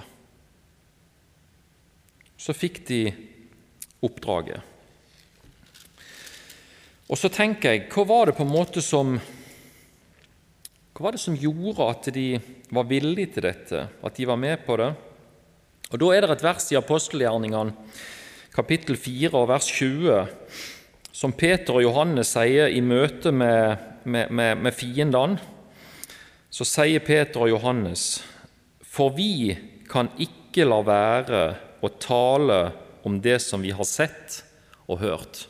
Så 2.39 2.55
fikk 2.57 2.81
de 2.87 3.03
oppdraget. 4.01 4.61
Og 7.11 7.19
så 7.19 7.29
tenker 7.33 7.75
jeg, 7.75 7.87
hva 7.91 8.05
var 8.07 8.29
det 8.29 8.37
på 8.37 8.45
en 8.45 8.53
måte 8.53 8.81
som 8.85 9.17
hva 11.01 11.07
var 11.07 11.15
det 11.17 11.23
som 11.23 11.33
gjorde 11.33 11.85
at 11.89 12.07
de 12.13 12.25
var 12.69 12.85
villige 12.85 13.31
til 13.33 13.47
dette, 13.47 13.79
at 13.89 14.17
de 14.19 14.25
var 14.29 14.37
med 14.37 14.59
på 14.67 14.75
det? 14.77 14.91
Og 15.89 15.97
Da 15.97 16.09
er 16.13 16.21
det 16.21 16.35
et 16.35 16.43
vers 16.45 16.67
i 16.69 16.77
apostelgjerningene, 16.77 17.73
kapittel 18.53 18.93
4 18.93 19.33
og 19.33 19.47
vers 19.49 19.65
20, 19.65 20.27
som 21.11 21.33
Peter 21.33 21.73
og 21.73 21.81
Johannes 21.81 22.35
sier 22.35 22.69
i 22.69 22.83
møte 22.85 23.31
med, 23.33 23.81
med, 24.03 24.29
med, 24.29 24.61
med 24.61 24.77
fiendene. 24.77 25.41
Så 26.53 26.69
sier 26.69 27.01
Peter 27.01 27.41
og 27.41 27.49
Johannes.: 27.49 28.21
For 28.85 29.09
vi 29.09 29.57
kan 29.89 30.11
ikke 30.21 30.69
la 30.69 30.83
være 30.85 31.41
å 31.81 31.89
tale 31.97 32.61
om 33.01 33.17
det 33.17 33.39
som 33.41 33.65
vi 33.65 33.73
har 33.73 33.89
sett 33.89 34.43
og 34.85 35.01
hørt. 35.01 35.47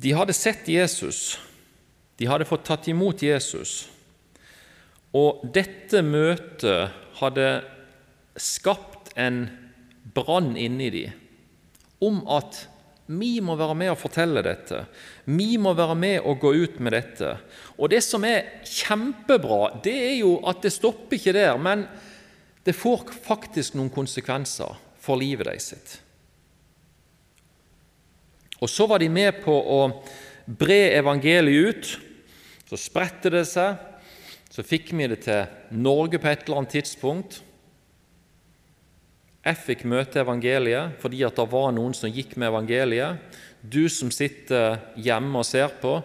De 0.00 0.16
hadde 0.16 0.32
sett 0.32 0.64
Jesus 0.64 1.36
de 2.20 2.28
hadde 2.28 2.44
fått 2.44 2.66
tatt 2.68 2.88
imot 2.92 3.22
Jesus, 3.24 3.88
og 5.16 5.40
dette 5.56 6.02
møtet 6.04 6.92
hadde 7.18 7.46
skapt 8.36 9.14
en 9.18 9.46
brann 10.14 10.52
inni 10.60 10.90
dem 10.92 11.16
om 12.04 12.20
at 12.32 12.66
vi 13.10 13.40
må 13.42 13.56
være 13.58 13.74
med 13.74 13.90
og 13.90 13.98
fortelle 13.98 14.42
dette. 14.44 14.84
Vi 15.26 15.56
må 15.58 15.72
være 15.74 15.96
med 15.98 16.28
og 16.28 16.38
gå 16.44 16.52
ut 16.62 16.78
med 16.78 16.94
dette. 16.94 17.32
Og 17.76 17.90
Det 17.90 17.98
som 18.06 18.22
er 18.24 18.62
kjempebra, 18.62 19.80
det 19.82 19.96
er 20.12 20.14
jo 20.20 20.36
at 20.46 20.62
det 20.62 20.72
stopper 20.72 21.18
ikke 21.18 21.34
der, 21.34 21.58
men 21.58 21.88
det 22.64 22.76
får 22.76 23.10
faktisk 23.24 23.74
noen 23.74 23.90
konsekvenser 23.90 24.78
for 25.00 25.18
livet 25.18 25.48
deres 25.48 25.72
sitt. 25.72 25.96
Og 28.60 28.68
så 28.68 28.86
var 28.86 29.00
de 29.00 29.08
med 29.08 29.40
på 29.42 29.52
å 29.52 29.80
bre 30.46 30.92
evangeliet 30.94 31.66
ut. 31.66 32.09
Så 32.70 32.78
spredte 32.78 33.32
det 33.34 33.48
seg. 33.50 33.80
Så 34.50 34.62
fikk 34.62 34.92
vi 34.94 35.08
det 35.10 35.24
til 35.24 35.74
Norge 35.74 36.20
på 36.22 36.28
et 36.30 36.44
eller 36.44 36.60
annet 36.60 36.76
tidspunkt. 36.76 37.40
Jeg 39.42 39.58
fikk 39.58 39.82
møte 39.90 40.20
evangeliet 40.22 41.00
fordi 41.02 41.24
at 41.26 41.38
det 41.38 41.48
var 41.50 41.72
noen 41.74 41.96
som 41.98 42.12
gikk 42.12 42.36
med 42.38 42.52
evangeliet. 42.52 43.18
Du 43.58 43.88
som 43.90 44.12
sitter 44.14 44.78
hjemme 44.94 45.42
og 45.42 45.48
ser 45.48 45.74
på, 45.82 45.98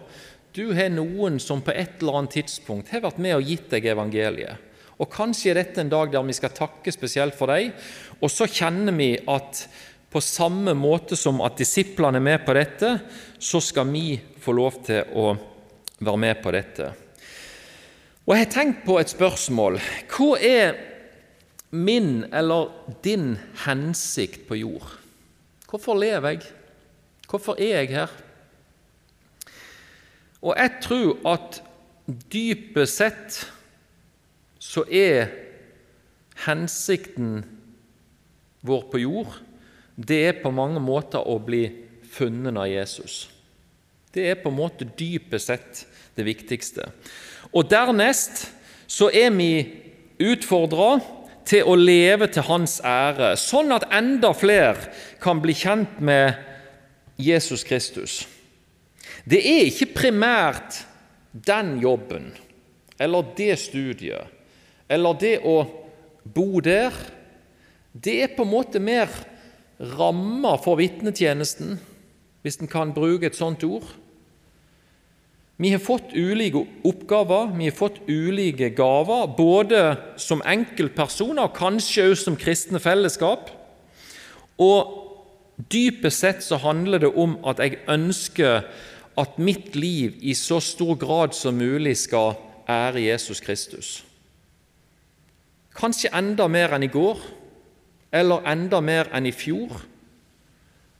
du 0.56 0.72
har 0.74 0.90
noen 0.90 1.38
som 1.42 1.62
på 1.62 1.70
et 1.70 2.00
eller 2.00 2.18
annet 2.18 2.38
tidspunkt 2.40 2.90
har 2.90 3.04
vært 3.04 3.22
med 3.22 3.36
og 3.36 3.46
gitt 3.46 3.70
deg 3.70 3.86
evangeliet. 3.92 4.62
Og 4.98 5.10
Kanskje 5.12 5.52
er 5.52 5.60
dette 5.60 5.84
en 5.84 5.92
dag 5.92 6.10
der 6.10 6.26
vi 6.26 6.34
skal 6.34 6.56
takke 6.56 6.90
spesielt 6.90 7.36
for 7.38 7.52
deg. 7.52 7.76
Og 8.18 8.32
så 8.32 8.48
kjenner 8.50 8.96
vi 8.96 9.12
at 9.22 9.66
på 10.10 10.22
samme 10.24 10.74
måte 10.74 11.14
som 11.14 11.44
at 11.46 11.60
disiplene 11.60 12.18
er 12.18 12.30
med 12.32 12.46
på 12.46 12.56
dette, 12.58 12.96
så 13.38 13.60
skal 13.62 13.86
vi 13.92 14.16
få 14.42 14.56
lov 14.56 14.80
til 14.88 15.04
å 15.14 15.34
være 15.98 16.20
med 16.20 16.42
på 16.42 16.52
dette. 16.54 16.92
Og 18.26 18.34
Jeg 18.34 18.44
har 18.44 18.52
tenkt 18.52 18.84
på 18.84 18.98
et 18.98 19.10
spørsmål. 19.10 19.78
Hva 20.10 20.36
er 20.42 20.78
min 21.70 22.24
eller 22.34 22.72
din 23.04 23.36
hensikt 23.64 24.48
på 24.48 24.58
jord? 24.58 24.98
Hvorfor 25.70 25.98
lever 25.98 26.28
jeg? 26.28 26.42
Hvorfor 27.30 27.58
er 27.58 27.80
jeg 27.80 27.88
her? 27.88 28.12
Og 30.42 30.54
jeg 30.56 30.70
tror 30.82 31.18
at 31.32 31.62
dypest 32.32 32.96
sett 32.96 33.40
så 34.58 34.84
er 34.90 35.30
hensikten 36.46 37.44
vår 38.66 38.88
på 38.90 38.98
jord 38.98 39.40
det 39.96 40.18
er 40.28 40.42
på 40.42 40.52
mange 40.52 40.80
måter 40.82 41.24
å 41.24 41.38
bli 41.40 41.64
funnet 42.12 42.56
av 42.56 42.68
Jesus. 42.68 43.26
Det 44.16 44.30
er 44.30 44.38
på 44.40 44.48
en 44.48 44.56
måte 44.56 44.88
dypest 44.96 45.50
sett 45.50 45.82
det 46.16 46.24
viktigste. 46.24 46.88
Og 47.52 47.68
Dernest 47.68 48.46
så 48.88 49.10
er 49.12 49.28
vi 49.36 49.50
utfordra 50.24 50.96
til 51.46 51.68
å 51.68 51.76
leve 51.76 52.28
til 52.32 52.46
hans 52.48 52.78
ære, 52.80 53.34
sånn 53.38 53.74
at 53.76 53.84
enda 53.94 54.32
flere 54.34 54.88
kan 55.22 55.42
bli 55.44 55.54
kjent 55.54 56.00
med 56.00 56.38
Jesus 57.20 57.64
Kristus. 57.66 58.24
Det 59.28 59.42
er 59.44 59.68
ikke 59.68 59.92
primært 60.00 60.80
den 61.32 61.76
jobben 61.82 62.30
eller 63.02 63.28
det 63.36 63.58
studiet 63.60 64.32
eller 64.88 65.18
det 65.20 65.36
å 65.44 65.58
bo 66.24 66.62
der. 66.64 66.94
Det 67.92 68.16
er 68.22 68.34
på 68.36 68.46
en 68.46 68.52
måte 68.54 68.80
mer 68.80 69.10
rammer 69.76 70.56
for 70.62 70.80
vitnetjenesten, 70.80 71.76
hvis 72.40 72.60
en 72.62 72.70
kan 72.70 72.94
bruke 72.96 73.28
et 73.28 73.36
sånt 73.36 73.64
ord. 73.66 73.86
Vi 75.56 75.70
har 75.72 75.80
fått 75.80 76.12
ulike 76.12 76.66
oppgaver, 76.84 77.54
vi 77.56 77.70
har 77.70 77.76
fått 77.76 78.02
ulike 78.08 78.68
gaver, 78.76 79.24
både 79.38 79.96
som 80.20 80.44
enkeltpersoner 80.44 81.48
og 81.48 81.56
kanskje 81.56 82.10
også 82.10 82.28
som 82.28 82.36
kristne 82.36 82.80
fellesskap. 82.82 83.48
Og 84.60 85.06
Dypest 85.56 86.20
sett 86.20 86.42
så 86.44 86.58
handler 86.60 87.00
det 87.00 87.12
om 87.16 87.38
at 87.48 87.60
jeg 87.64 87.78
ønsker 87.88 88.66
at 89.16 89.38
mitt 89.40 89.72
liv 89.76 90.18
i 90.20 90.34
så 90.36 90.60
stor 90.60 90.98
grad 91.00 91.32
som 91.32 91.56
mulig 91.56 91.94
skal 91.96 92.36
ære 92.68 93.06
Jesus 93.06 93.40
Kristus. 93.40 94.04
Kanskje 95.76 96.12
enda 96.12 96.48
mer 96.48 96.74
enn 96.76 96.84
i 96.84 96.92
går, 96.92 97.20
eller 98.12 98.44
enda 98.48 98.82
mer 98.84 99.08
enn 99.16 99.28
i 99.28 99.32
fjor. 99.32 99.72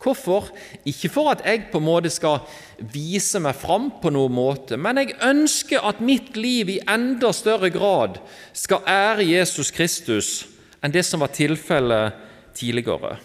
Hvorfor? 0.06 0.52
Ikke 0.86 1.10
for 1.10 1.32
at 1.32 1.42
jeg 1.42 1.66
på 1.72 1.80
en 1.82 1.88
måte 1.88 2.10
skal 2.14 2.44
vise 2.92 3.40
meg 3.42 3.56
fram 3.58 3.88
på 4.02 4.12
noen 4.14 4.34
måte, 4.36 4.78
men 4.78 5.00
jeg 5.00 5.16
ønsker 5.24 5.82
at 5.82 6.02
mitt 6.04 6.36
liv 6.38 6.70
i 6.76 6.82
enda 6.86 7.32
større 7.34 7.72
grad 7.74 8.20
skal 8.54 8.86
ære 8.86 9.26
Jesus 9.26 9.72
Kristus 9.74 10.44
enn 10.84 10.94
det 10.94 11.02
som 11.08 11.24
var 11.24 11.34
tilfellet 11.34 12.20
tidligere. 12.54 13.16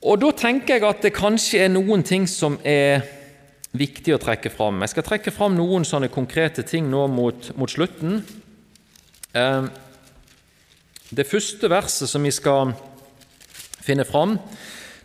Og 0.00 0.20
Da 0.20 0.30
tenker 0.32 0.78
jeg 0.78 0.86
at 0.86 1.02
det 1.04 1.16
kanskje 1.16 1.64
er 1.66 1.72
noen 1.72 2.04
ting 2.06 2.28
som 2.30 2.56
er 2.64 3.02
viktig 3.76 4.14
å 4.14 4.22
trekke 4.22 4.50
fram. 4.52 4.80
Jeg 4.80 4.94
skal 4.94 5.06
trekke 5.06 5.34
fram 5.34 5.58
noen 5.58 5.84
sånne 5.84 6.08
konkrete 6.12 6.64
ting 6.66 6.88
nå 6.90 7.04
mot, 7.12 7.50
mot 7.58 7.70
slutten. 7.70 8.22
Eh, 9.34 9.66
det 11.10 11.26
første 11.26 11.68
verset 11.70 12.10
som 12.10 12.22
vi 12.22 12.32
skal 12.34 12.72
finne 13.90 14.06
fram, 14.06 14.36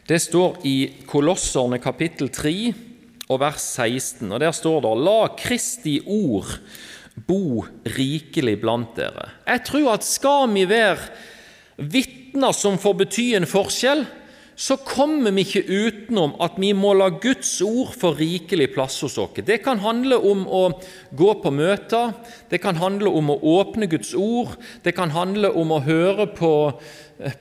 det 0.06 0.20
står 0.22 0.60
i 0.68 0.76
Kolosserne 1.10 1.80
kapittel 1.82 2.30
3 2.30 2.58
og 3.34 3.40
vers 3.42 3.64
16. 3.80 4.30
og 4.30 4.42
Der 4.44 4.54
står 4.54 4.84
det 4.86 4.92
La 5.02 5.22
Kristi 5.40 5.96
ord 6.06 6.52
bo 7.26 7.64
rikelig 7.96 8.60
blant 8.62 8.94
dere. 8.98 9.32
Jeg 9.48 9.64
tror 9.66 9.96
at 9.96 10.06
skal 10.06 10.52
vi 10.54 10.68
være 10.70 11.10
vitner 11.82 12.54
som 12.54 12.78
får 12.82 12.98
bety 13.02 13.26
en 13.40 13.50
forskjell, 13.50 14.06
så 14.56 14.78
kommer 14.80 15.34
vi 15.36 15.44
ikke 15.44 15.66
utenom 15.68 16.36
at 16.44 16.56
vi 16.62 16.70
må 16.76 16.94
la 16.96 17.10
Guds 17.12 17.58
ord 17.66 17.92
få 18.00 18.14
rikelig 18.16 18.70
plass 18.72 19.02
hos 19.04 19.18
oss. 19.20 19.42
Det 19.44 19.58
kan 19.66 19.82
handle 19.84 20.16
om 20.16 20.46
å 20.48 20.62
gå 21.12 21.34
på 21.44 21.52
møter, 21.52 22.14
det 22.50 22.62
kan 22.64 22.80
handle 22.80 23.12
om 23.12 23.34
å 23.34 23.40
åpne 23.58 23.90
Guds 23.92 24.14
ord, 24.16 24.54
det 24.84 24.96
kan 24.96 25.12
handle 25.12 25.52
om 25.52 25.74
å 25.76 25.82
høre 25.84 26.30
på, 26.38 26.54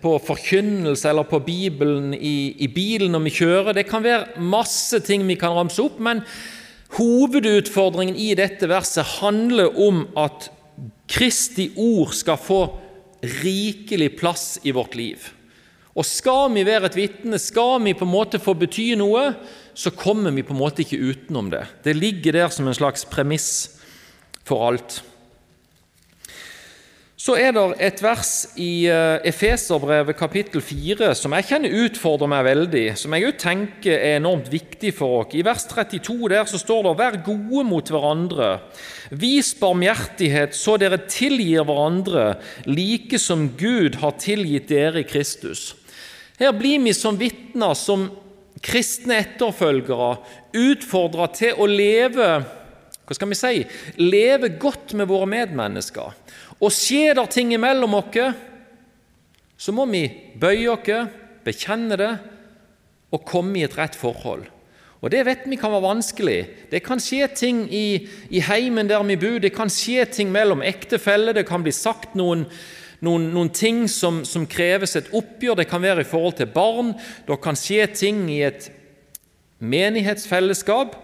på 0.02 0.16
forkynnelse 0.26 1.12
eller 1.12 1.28
på 1.30 1.38
Bibelen 1.47 2.11
i, 2.18 2.54
i 2.66 2.68
bilen 2.75 3.14
når 3.14 3.25
vi 3.28 3.37
kjører. 3.38 3.78
Det 3.78 3.87
kan 3.87 4.02
være 4.02 4.42
masse 4.42 4.99
ting 5.06 5.23
vi 5.30 5.38
kan 5.38 5.54
ramse 5.54 5.87
opp, 5.87 6.02
men 6.02 6.25
hovedutfordringen 6.99 8.18
i 8.18 8.33
dette 8.38 8.66
verset 8.71 9.21
handler 9.21 9.71
om 9.87 10.02
at 10.18 10.50
Kristi 11.11 11.71
ord 11.78 12.11
skal 12.16 12.40
få 12.40 12.61
rikelig 13.44 14.16
plass 14.18 14.59
i 14.66 14.75
vårt 14.75 14.99
liv. 14.99 15.30
Og 15.94 16.06
skal 16.06 16.50
vi 16.54 16.64
være 16.66 16.90
et 16.90 16.98
vitne, 16.98 17.38
skal 17.38 17.78
vi 17.84 17.94
på 17.94 18.06
en 18.06 18.14
måte 18.14 18.42
få 18.42 18.56
bety 18.58 18.92
noe, 18.98 19.28
så 19.74 19.94
kommer 19.94 20.34
vi 20.34 20.42
på 20.46 20.54
en 20.54 20.62
måte 20.62 20.82
ikke 20.82 20.98
utenom 20.98 21.52
det. 21.54 21.64
Det 21.86 21.94
ligger 21.94 22.34
der 22.34 22.54
som 22.54 22.66
en 22.66 22.74
slags 22.74 23.06
premiss 23.06 23.50
for 24.44 24.66
alt. 24.66 25.02
Så 27.24 27.38
er 27.40 27.54
det 27.56 27.62
et 27.80 28.00
vers 28.04 28.30
i 28.60 28.84
eh, 28.90 29.22
Efeserbrevet 29.24 30.18
kapittel 30.18 30.60
4 30.60 31.14
som 31.16 31.32
jeg 31.32 31.46
kjenner 31.48 31.76
utfordrer 31.86 32.28
meg 32.28 32.42
veldig, 32.44 32.82
som 33.00 33.14
jeg 33.16 33.30
òg 33.30 33.38
tenker 33.40 33.94
er 33.94 34.18
enormt 34.18 34.50
viktig 34.52 34.90
for 34.98 35.22
oss. 35.22 35.32
I 35.32 35.44
vers 35.46 35.64
32 35.70 36.18
der 36.34 36.44
så 36.50 36.60
står 36.60 36.82
det 36.84 36.92
'Vær 36.98 37.16
gode 37.24 37.64
mot 37.70 37.92
hverandre'. 37.94 38.58
Vis 39.08 39.54
barmhjertighet 39.56 40.52
så 40.58 40.76
dere 40.76 41.00
tilgir 41.08 41.64
hverandre, 41.64 42.36
like 42.66 43.16
som 43.18 43.48
Gud 43.56 44.02
har 44.02 44.18
tilgitt 44.20 44.68
dere 44.68 45.00
i 45.00 45.08
Kristus. 45.08 45.72
Her 46.38 46.52
blir 46.56 46.82
vi 46.82 46.94
som 46.96 47.18
vitner, 47.18 47.74
som 47.78 48.08
kristne 48.64 49.20
etterfølgere, 49.22 50.16
utfordra 50.56 51.28
til 51.34 51.58
å 51.60 51.68
leve 51.70 52.28
hva 53.04 53.12
skal 53.12 53.28
vi 53.28 53.36
si, 53.36 53.64
leve 54.00 54.54
godt 54.56 54.94
med 54.96 55.10
våre 55.10 55.28
medmennesker. 55.28 56.14
Og 56.56 56.72
skjer 56.72 57.18
det 57.18 57.26
ting 57.34 57.52
imellom 57.52 57.98
oss, 57.98 58.16
så 59.60 59.74
må 59.76 59.84
vi 59.90 60.06
bøye 60.40 60.72
oss, 60.72 61.12
bekjenne 61.44 61.98
det 62.00 62.12
og 63.12 63.26
komme 63.28 63.60
i 63.60 63.66
et 63.66 63.76
rett 63.76 63.96
forhold. 63.98 64.48
Og 65.04 65.11
Det 65.12 65.20
vet 65.26 65.42
vi 65.44 65.59
kan 65.61 65.68
være 65.74 65.85
vanskelig. 65.85 66.38
Det 66.70 66.80
kan 66.80 66.96
skje 67.02 67.26
ting 67.37 67.66
i, 67.68 68.09
i 68.32 68.40
heimen 68.40 68.88
der 68.88 69.02
vi 69.04 69.18
bor, 69.20 69.37
det 69.37 69.52
kan 69.52 69.68
skje 69.68 70.06
ting 70.09 70.32
mellom 70.32 70.64
ektefeller, 70.64 71.37
det 71.37 71.44
kan 71.44 71.62
bli 71.62 71.74
sagt 71.76 72.16
noen 72.16 72.46
noen, 73.04 73.28
noen 73.34 73.50
ting 73.54 73.84
som, 73.90 74.22
som, 74.28 74.46
kreves 74.50 74.96
et 74.98 75.10
oppgjør. 75.14 75.60
Det 75.60 75.68
kan 75.70 75.82
være 75.84 76.04
i 76.04 76.08
forhold 76.08 76.38
til 76.40 76.50
barn, 76.54 76.94
det 77.28 77.40
kan 77.44 77.58
skje 77.58 77.86
ting 77.94 78.24
i 78.32 78.42
et 78.48 78.70
menighetsfellesskap. 79.64 80.96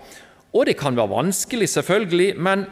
Og 0.50 0.66
det 0.66 0.76
kan 0.80 0.96
være 0.98 1.12
vanskelig, 1.12 1.68
selvfølgelig, 1.70 2.32
men 2.42 2.66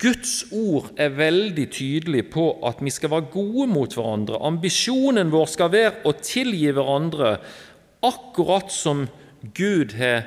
Guds 0.00 0.50
ord 0.52 0.90
er 1.00 1.14
veldig 1.16 1.64
tydelig 1.72 2.26
på 2.32 2.50
at 2.68 2.80
vi 2.84 2.92
skal 2.92 3.12
være 3.14 3.30
gode 3.32 3.68
mot 3.72 3.94
hverandre. 3.96 4.40
Ambisjonen 4.44 5.32
vår 5.32 5.48
skal 5.48 5.72
være 5.72 5.94
å 6.08 6.12
tilgi 6.20 6.68
hverandre 6.76 7.38
akkurat 8.04 8.72
som 8.72 9.06
Gud 9.56 9.94
har 9.96 10.26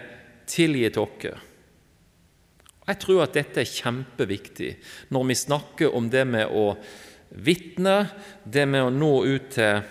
tilgitt 0.50 0.98
oss. 0.98 1.30
Jeg 2.90 2.98
tror 3.04 3.22
at 3.24 3.38
dette 3.38 3.62
er 3.62 3.70
kjempeviktig 3.70 4.72
når 5.14 5.30
vi 5.30 5.38
snakker 5.38 5.94
om 5.96 6.10
det 6.12 6.26
med 6.28 6.50
å 6.50 6.74
vitne, 7.32 8.06
det 8.44 8.68
med 8.68 8.88
å 8.88 8.94
nå 8.94 9.12
ut 9.26 9.52
til 9.56 9.82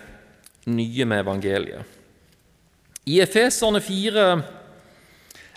nye 0.71 1.07
med 1.09 1.23
evangeliet. 1.23 1.99
I 3.09 3.17
Efeserne 3.23 3.81
4, 3.81 4.25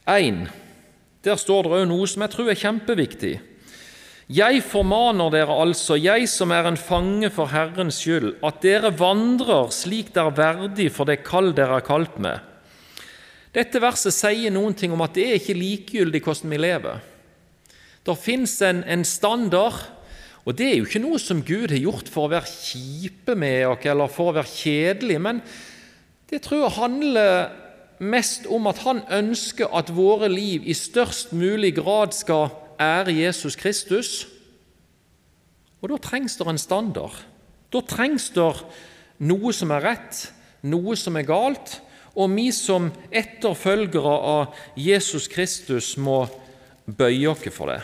1, 0.09 0.39
der 1.25 1.41
står 1.41 1.67
det 1.67 1.75
òg 1.79 1.89
noe 1.91 2.07
som 2.09 2.25
jeg 2.25 2.33
tror 2.33 2.49
er 2.51 2.61
kjempeviktig. 2.61 3.35
Jeg 4.33 4.63
formaner 4.65 5.29
dere 5.33 5.53
altså, 5.61 5.99
jeg 6.01 6.25
som 6.33 6.53
er 6.57 6.65
en 6.71 6.81
fange 6.81 7.29
for 7.33 7.53
Herrens 7.53 7.99
skyld, 8.01 8.39
at 8.41 8.63
dere 8.65 8.95
vandrer 8.97 9.69
slik 9.75 10.15
det 10.15 10.23
er 10.23 10.39
verdig 10.39 10.89
for 10.93 11.09
det 11.09 11.21
kall 11.27 11.53
dere 11.57 11.83
er 11.83 11.85
kalt 11.85 12.17
med. 12.17 12.41
Dette 13.55 13.83
verset 13.85 14.17
sier 14.17 14.51
noen 14.51 14.73
ting 14.75 14.95
om 14.97 15.05
at 15.05 15.13
det 15.15 15.27
er 15.29 15.37
ikke 15.39 15.59
likegyldig 15.59 16.23
hvordan 16.25 16.55
vi 16.55 16.63
lever. 16.65 17.05
Det 18.05 18.17
fins 18.21 18.57
en, 18.65 18.81
en 18.89 19.05
standard 19.05 19.77
og 20.45 20.57
Det 20.59 20.67
er 20.67 20.77
jo 20.77 20.85
ikke 20.85 21.01
noe 21.01 21.19
som 21.21 21.41
Gud 21.41 21.73
har 21.73 21.81
gjort 21.81 22.11
for 22.13 22.27
å 22.27 22.33
være 22.35 22.51
kjipe 22.51 23.37
med 23.39 23.63
oss 23.71 23.87
eller 23.89 24.13
for 24.13 24.29
å 24.31 24.37
være 24.37 24.51
kjedelig, 24.51 25.17
men 25.21 25.41
det 26.29 26.43
tror 26.45 26.67
jeg 26.67 26.77
handler 26.77 27.31
mest 28.05 28.49
om 28.53 28.67
at 28.69 28.83
han 28.85 29.01
ønsker 29.09 29.73
at 29.73 29.93
våre 29.95 30.29
liv 30.29 30.67
i 30.69 30.77
størst 30.77 31.33
mulig 31.33 31.75
grad 31.79 32.13
skal 32.17 32.51
ære 32.81 33.15
Jesus 33.17 33.57
Kristus. 33.57 34.27
Og 35.81 35.93
da 35.93 36.01
trengs 36.03 36.37
det 36.37 36.49
en 36.49 36.61
standard. 36.61 37.17
Da 37.73 37.81
trengs 37.81 38.29
det 38.35 38.51
noe 39.25 39.53
som 39.57 39.73
er 39.73 39.85
rett, 39.85 40.27
noe 40.65 40.97
som 40.97 41.17
er 41.17 41.29
galt, 41.29 41.79
og 42.15 42.31
vi 42.37 42.51
som 42.55 42.93
etterfølgere 43.11 44.15
av 44.35 44.61
Jesus 44.79 45.27
Kristus 45.31 45.95
må 45.99 46.25
bøye 46.87 47.33
oss 47.33 47.49
for 47.55 47.73
det. 47.73 47.81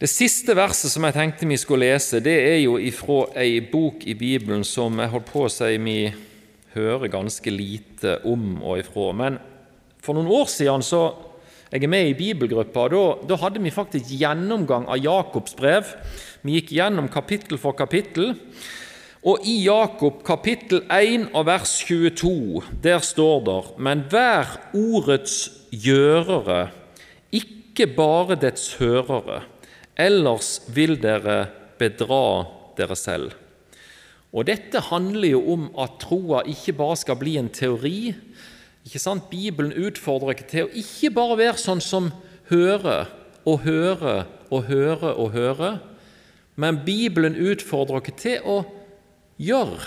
Det 0.00 0.08
siste 0.08 0.54
verset 0.56 0.88
som 0.88 1.04
jeg 1.04 1.12
tenkte 1.12 1.44
vi 1.44 1.58
skulle 1.60 1.84
lese, 1.90 2.22
det 2.24 2.32
er 2.32 2.54
jo 2.62 2.78
ifra 2.80 3.26
ei 3.36 3.58
bok 3.60 4.06
i 4.08 4.14
Bibelen 4.16 4.62
som 4.64 4.96
jeg 4.96 5.12
holdt 5.12 5.26
på 5.28 5.42
å 5.44 5.50
si 5.52 5.74
vi 5.76 5.96
hører 6.72 7.12
ganske 7.12 7.52
lite 7.52 8.14
om 8.24 8.62
og 8.62 8.80
ifra. 8.80 9.10
Men 9.12 9.36
for 10.00 10.16
noen 10.16 10.30
år 10.32 10.48
siden 10.48 10.86
så 10.86 11.02
jeg 11.68 11.84
er 11.84 11.92
med 11.92 12.14
i 12.14 12.16
bibelgruppa, 12.16 12.86
og 12.86 12.96
da, 12.96 13.02
da 13.28 13.38
hadde 13.44 13.60
vi 13.60 13.74
faktisk 13.76 14.08
gjennomgang 14.22 14.88
av 14.88 15.04
Jakobs 15.04 15.58
brev. 15.60 15.92
Vi 16.48 16.56
gikk 16.56 16.72
gjennom 16.78 17.12
kapittel 17.12 17.60
for 17.60 17.76
kapittel. 17.76 18.32
Og 19.20 19.44
i 19.44 19.58
Jakob 19.66 20.24
kapittel 20.24 20.80
1 20.88 21.28
og 21.36 21.44
vers 21.52 21.76
22, 21.84 22.64
der 22.80 23.04
står 23.04 23.38
det:" 23.52 23.60
Men 23.76 24.08
vær 24.08 24.56
ordets 24.72 25.50
gjørere, 25.68 26.70
ikke 27.28 27.92
bare 28.00 28.40
dets 28.48 28.78
hørere 28.80 29.42
ellers 30.00 30.58
vil 30.72 30.96
dere 31.00 31.44
bedra 31.80 32.46
dere 32.78 32.96
selv. 32.98 33.36
Og 34.30 34.46
Dette 34.46 34.82
handler 34.90 35.34
jo 35.34 35.40
om 35.54 35.68
at 35.80 35.98
troa 36.04 36.44
ikke 36.48 36.76
bare 36.78 36.98
skal 37.00 37.18
bli 37.18 37.34
en 37.40 37.50
teori. 37.50 38.12
Ikke 38.86 39.02
sant? 39.02 39.26
Bibelen 39.30 39.74
utfordrer 39.74 40.36
ikke 40.36 40.50
til 40.50 40.68
å 40.68 40.74
ikke 40.82 41.10
bare 41.14 41.38
være 41.40 41.60
sånn 41.60 41.82
som 41.82 42.12
høre 42.50 43.02
og 43.48 43.64
høre 43.64 44.14
og 44.50 44.66
høre 44.68 45.14
og 45.14 45.32
høre, 45.34 45.70
men 46.60 46.82
Bibelen 46.84 47.38
utfordrer 47.38 48.02
ikke 48.02 48.16
til 48.20 48.46
å 48.46 48.58
gjøre 49.40 49.80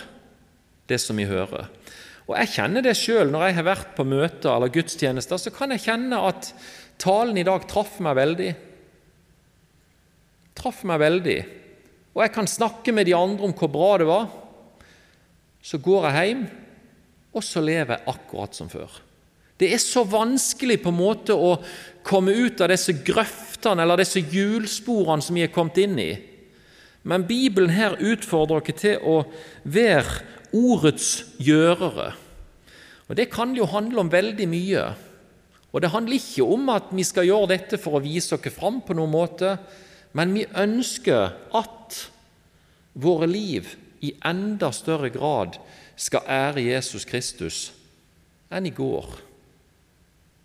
det 0.90 1.00
som 1.02 1.20
vi 1.20 1.28
hører. 1.30 1.70
Og 2.24 2.38
Jeg 2.40 2.54
kjenner 2.56 2.84
det 2.86 2.96
sjøl 2.98 3.32
når 3.32 3.48
jeg 3.48 3.58
har 3.60 3.68
vært 3.68 3.96
på 3.98 4.06
møter 4.08 4.54
eller 4.54 4.72
gudstjenester. 4.72 5.40
Så 5.40 5.52
kan 5.54 5.74
jeg 5.76 5.84
kjenne 5.84 6.22
at 6.24 6.54
talen 7.02 7.38
i 7.38 7.46
dag 7.46 7.68
traff 7.68 7.98
meg 8.04 8.16
veldig 8.16 8.52
traff 10.58 10.84
meg 10.88 11.02
veldig. 11.02 11.40
Og 12.14 12.22
jeg 12.22 12.34
kan 12.36 12.50
snakke 12.50 12.94
med 12.94 13.10
de 13.10 13.16
andre 13.18 13.48
om 13.48 13.56
hvor 13.58 13.72
bra 13.74 13.94
det 14.02 14.10
var. 14.10 14.28
Så 15.64 15.80
går 15.82 16.10
jeg 16.10 16.28
hjem, 16.30 16.44
og 17.34 17.46
så 17.46 17.64
lever 17.64 17.96
jeg 17.96 18.14
akkurat 18.14 18.56
som 18.58 18.70
før. 18.70 18.92
Det 19.58 19.70
er 19.72 19.82
så 19.82 20.04
vanskelig 20.06 20.80
på 20.84 20.92
en 20.92 21.00
måte 21.00 21.36
å 21.38 21.56
komme 22.06 22.34
ut 22.36 22.62
av 22.62 22.72
disse 22.74 22.96
grøftene 23.06 23.86
eller 23.86 24.02
disse 24.02 24.20
hjulsporene 24.20 25.24
som 25.24 25.38
vi 25.38 25.46
er 25.46 25.54
kommet 25.54 25.80
inn 25.80 25.96
i. 26.02 26.12
Men 27.08 27.26
Bibelen 27.28 27.74
her 27.74 27.96
utfordrer 28.00 28.62
oss 28.64 28.80
til 28.80 29.00
å 29.08 29.22
være 29.64 30.22
ordets 30.54 31.10
gjørere. 31.42 32.14
Og 33.10 33.16
Det 33.16 33.30
kan 33.32 33.56
jo 33.56 33.68
handle 33.68 34.04
om 34.04 34.12
veldig 34.12 34.48
mye. 34.50 34.84
Og 35.74 35.82
Det 35.82 35.92
handler 35.92 36.20
ikke 36.20 36.46
om 36.46 36.70
at 36.70 36.92
vi 36.92 37.04
skal 37.04 37.28
gjøre 37.28 37.52
dette 37.56 37.78
for 37.82 37.98
å 37.98 38.04
vise 38.04 38.36
oss 38.36 38.54
fram 38.56 38.82
på 38.82 38.96
noen 38.96 39.12
måte, 39.12 39.58
men 40.14 40.34
vi 40.36 40.46
ønsker 40.58 41.34
at 41.58 42.00
våre 42.94 43.28
liv 43.30 43.74
i 44.06 44.14
enda 44.26 44.70
større 44.76 45.10
grad 45.14 45.58
skal 45.96 46.28
ære 46.30 46.66
Jesus 46.66 47.06
Kristus 47.10 47.72
enn 48.54 48.68
i 48.70 48.74
går 48.76 49.10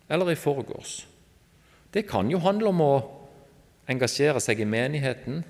eller 0.09 0.31
i 0.33 0.39
forgårs. 0.39 1.03
Det 1.93 2.07
kan 2.09 2.29
jo 2.31 2.41
handle 2.41 2.71
om 2.73 2.81
å 2.81 2.93
engasjere 3.89 4.41
seg 4.41 4.61
i 4.61 4.69
menigheten. 4.69 5.41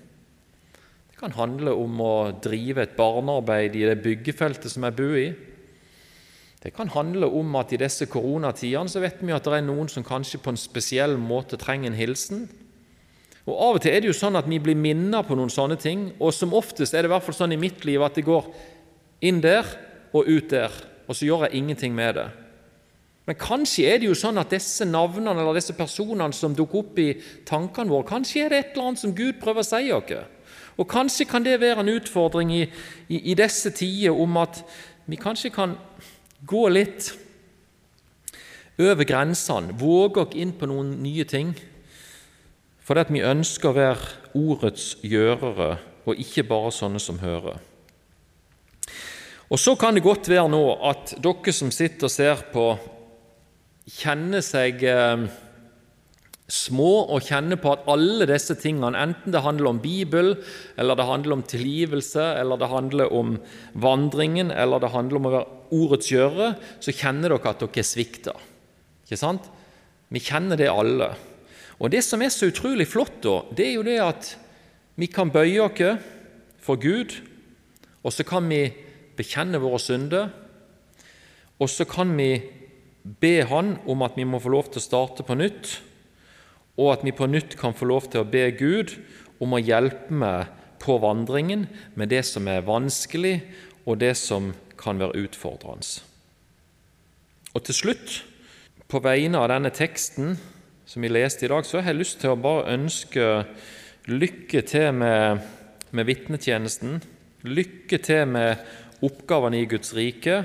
Det 1.12 1.20
kan 1.20 1.36
handle 1.36 1.74
om 1.76 2.00
å 2.04 2.16
drive 2.44 2.84
et 2.84 2.98
barnearbeid 3.00 3.76
i 3.76 3.86
det 3.88 4.00
byggefeltet 4.04 4.72
som 4.72 4.88
jeg 4.88 4.98
bor 5.00 5.16
i. 5.20 5.30
Det 6.60 6.74
kan 6.76 6.92
handle 6.92 7.28
om 7.40 7.56
at 7.56 7.72
i 7.72 7.80
disse 7.80 8.08
koronatidene 8.12 8.92
så 8.92 9.04
vet 9.04 9.22
vi 9.24 9.36
at 9.36 9.46
det 9.48 9.60
er 9.62 9.68
noen 9.68 9.88
som 9.92 10.04
kanskje 10.04 10.42
på 10.44 10.52
en 10.52 10.60
spesiell 10.60 11.16
måte 11.20 11.60
trenger 11.60 11.92
en 11.92 12.00
hilsen. 12.00 12.50
Og 13.50 13.56
Av 13.58 13.78
og 13.80 13.82
til 13.82 13.96
er 13.96 14.04
det 14.04 14.12
jo 14.12 14.18
sånn 14.18 14.38
at 14.38 14.50
vi 14.50 14.60
blir 14.62 14.78
minnet 14.78 15.26
på 15.26 15.38
noen 15.38 15.50
sånne 15.50 15.80
ting, 15.82 16.12
og 16.22 16.34
som 16.36 16.54
oftest 16.54 16.94
er 16.94 17.04
det 17.04 17.10
i 17.10 17.14
hvert 17.16 17.26
fall 17.26 17.38
sånn 17.38 17.56
i 17.56 17.62
mitt 17.62 17.82
liv 17.88 18.04
at 18.06 18.20
det 18.20 18.28
går 18.28 18.46
inn 19.26 19.42
der 19.42 19.66
og 20.14 20.30
ut 20.30 20.52
der, 20.52 20.76
og 21.10 21.18
så 21.18 21.26
gjør 21.26 21.48
jeg 21.48 21.58
ingenting 21.58 21.96
med 21.98 22.20
det. 22.20 22.28
Men 23.30 23.38
kanskje 23.38 23.86
er 23.86 24.00
det 24.02 24.08
jo 24.08 24.18
sånn 24.18 24.42
at 24.42 24.54
disse 24.54 24.86
navnene 24.90 25.36
eller 25.38 25.58
disse 25.58 25.76
personene 25.78 26.34
som 26.34 26.56
dukker 26.58 26.82
opp 26.82 27.02
i 27.02 27.12
tankene 27.46 27.94
våre, 27.94 28.08
kanskje 28.10 28.46
er 28.46 28.54
det 28.54 28.62
et 28.62 28.72
eller 28.74 28.92
annet 28.92 29.02
som 29.04 29.16
Gud 29.18 29.38
prøver 29.42 29.66
å 29.66 29.70
si 29.70 29.92
oss. 29.94 30.14
Og 30.80 30.88
kanskje 30.90 31.28
kan 31.30 31.46
det 31.46 31.60
være 31.62 31.84
en 31.84 31.92
utfordring 31.92 32.54
i, 32.56 32.64
i, 33.10 33.20
i 33.32 33.38
disse 33.38 33.74
tider 33.76 34.18
om 34.18 34.38
at 34.42 34.62
vi 35.10 35.20
kanskje 35.20 35.52
kan 35.54 35.76
gå 36.48 36.64
litt 36.72 37.12
over 38.80 39.04
grensene, 39.04 39.76
våge 39.76 40.24
oss 40.24 40.38
inn 40.40 40.56
på 40.56 40.70
noen 40.72 40.96
nye 41.04 41.26
ting. 41.28 41.52
Fordi 42.90 43.04
at 43.06 43.12
vi 43.14 43.20
ønsker 43.22 43.70
å 43.70 43.76
være 43.78 44.14
ordets 44.34 44.96
gjørere, 45.06 45.76
og 46.10 46.22
ikke 46.24 46.42
bare 46.50 46.72
sånne 46.74 46.98
som 46.98 47.20
hører. 47.22 47.60
Og 49.50 49.60
Så 49.62 49.76
kan 49.78 49.94
det 49.94 50.02
godt 50.02 50.26
være 50.30 50.50
nå 50.50 50.64
at 50.90 51.14
dere 51.22 51.54
som 51.54 51.70
sitter 51.70 52.10
og 52.10 52.14
ser 52.14 52.42
på, 52.50 52.66
kjenner 53.94 54.42
seg 54.42 54.82
eh, 54.90 55.28
små 56.50 56.90
og 57.14 57.30
kjenner 57.30 57.62
på 57.62 57.76
at 57.76 57.86
alle 57.94 58.26
disse 58.30 58.58
tingene, 58.58 58.98
enten 58.98 59.38
det 59.38 59.46
handler 59.46 59.70
om 59.70 59.86
Bibel, 59.86 60.34
eller 60.74 60.98
det 60.98 61.10
handler 61.14 61.38
om 61.38 61.46
tilgivelse, 61.46 62.26
eller 62.42 62.58
det 62.58 62.74
handler 62.74 63.14
om 63.14 63.38
vandringen, 63.78 64.50
eller 64.50 64.82
det 64.82 64.94
handler 64.98 65.22
om 65.22 65.30
å 65.30 65.38
være 65.38 65.58
ordets 65.78 66.10
gjøre, 66.10 66.56
så 66.82 66.94
kjenner 67.06 67.38
dere 67.38 67.54
at 67.54 67.62
dere 67.62 67.86
er 67.86 67.92
svikta. 67.94 68.38
Ikke 69.06 69.26
sant? 69.28 69.46
Vi 70.10 70.26
kjenner 70.26 70.58
det 70.58 70.74
alle. 70.74 71.14
Og 71.80 71.92
Det 71.92 72.04
som 72.04 72.22
er 72.22 72.30
så 72.30 72.50
utrolig 72.52 72.88
flott, 72.88 73.22
da, 73.24 73.42
det 73.56 73.66
er 73.68 73.76
jo 73.78 73.88
det 73.88 74.00
at 74.04 74.34
vi 75.00 75.08
kan 75.08 75.32
bøye 75.32 75.64
oss 75.64 76.04
for 76.60 76.76
Gud, 76.76 77.16
og 78.04 78.12
så 78.12 78.26
kan 78.28 78.48
vi 78.52 78.68
bekjenne 79.16 79.62
våre 79.64 79.80
synder, 79.80 80.30
og 81.60 81.70
så 81.72 81.88
kan 81.88 82.12
vi 82.18 82.42
be 83.20 83.46
Han 83.48 83.78
om 83.88 84.04
at 84.04 84.18
vi 84.20 84.28
må 84.28 84.40
få 84.44 84.52
lov 84.52 84.70
til 84.70 84.82
å 84.82 84.84
starte 84.84 85.24
på 85.24 85.38
nytt, 85.40 85.80
og 86.80 86.94
at 86.94 87.04
vi 87.04 87.16
på 87.16 87.28
nytt 87.28 87.56
kan 87.60 87.76
få 87.76 87.88
lov 87.88 88.12
til 88.12 88.24
å 88.24 88.28
be 88.28 88.46
Gud 88.60 88.96
om 89.40 89.56
å 89.56 89.64
hjelpe 89.64 90.14
meg 90.14 90.52
på 90.80 90.98
vandringen 91.00 91.68
med 91.96 92.12
det 92.12 92.24
som 92.28 92.48
er 92.48 92.68
vanskelig, 92.68 93.40
og 93.88 94.00
det 94.04 94.14
som 94.20 94.52
kan 94.80 95.00
være 95.00 95.26
utfordrende. 95.26 96.04
Og 97.56 97.64
til 97.66 97.76
slutt, 97.76 98.20
på 98.90 99.02
vegne 99.04 99.40
av 99.40 99.50
denne 99.52 99.72
teksten 99.74 100.38
som 100.90 101.02
vi 101.02 101.10
leste 101.10 101.46
i 101.46 101.50
dag, 101.52 101.66
så 101.66 101.78
har 101.78 101.92
jeg 101.92 102.02
lyst 102.02 102.18
til 102.24 102.34
å 102.34 102.42
bare 102.42 102.74
ønske 102.74 103.26
lykke 104.10 104.62
til 104.66 104.88
med, 104.98 105.44
med 105.94 106.08
vitnetjenesten. 106.10 106.96
Lykke 107.46 108.00
til 108.02 108.24
med 108.34 108.64
oppgavene 109.06 109.60
i 109.62 109.68
Guds 109.70 109.94
rike. 109.94 110.40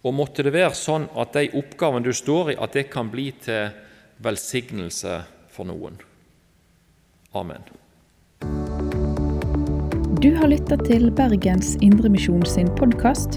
Og 0.00 0.14
måtte 0.16 0.46
det 0.46 0.54
være 0.54 0.72
sånn 0.78 1.04
at 1.20 1.36
de 1.36 1.50
oppgavene 1.58 2.06
du 2.06 2.16
står 2.16 2.54
i, 2.54 2.56
at 2.56 2.78
det 2.78 2.86
kan 2.88 3.10
bli 3.12 3.28
til 3.44 3.74
velsignelse 4.24 5.18
for 5.52 5.68
noen. 5.68 6.00
Amen. 7.36 7.68
Du 10.24 10.30
har 10.38 10.48
lytta 10.48 10.80
til 10.86 11.10
Bergens 11.12 11.74
Indremisjon 11.84 12.46
sin 12.48 12.72
podkast. 12.80 13.36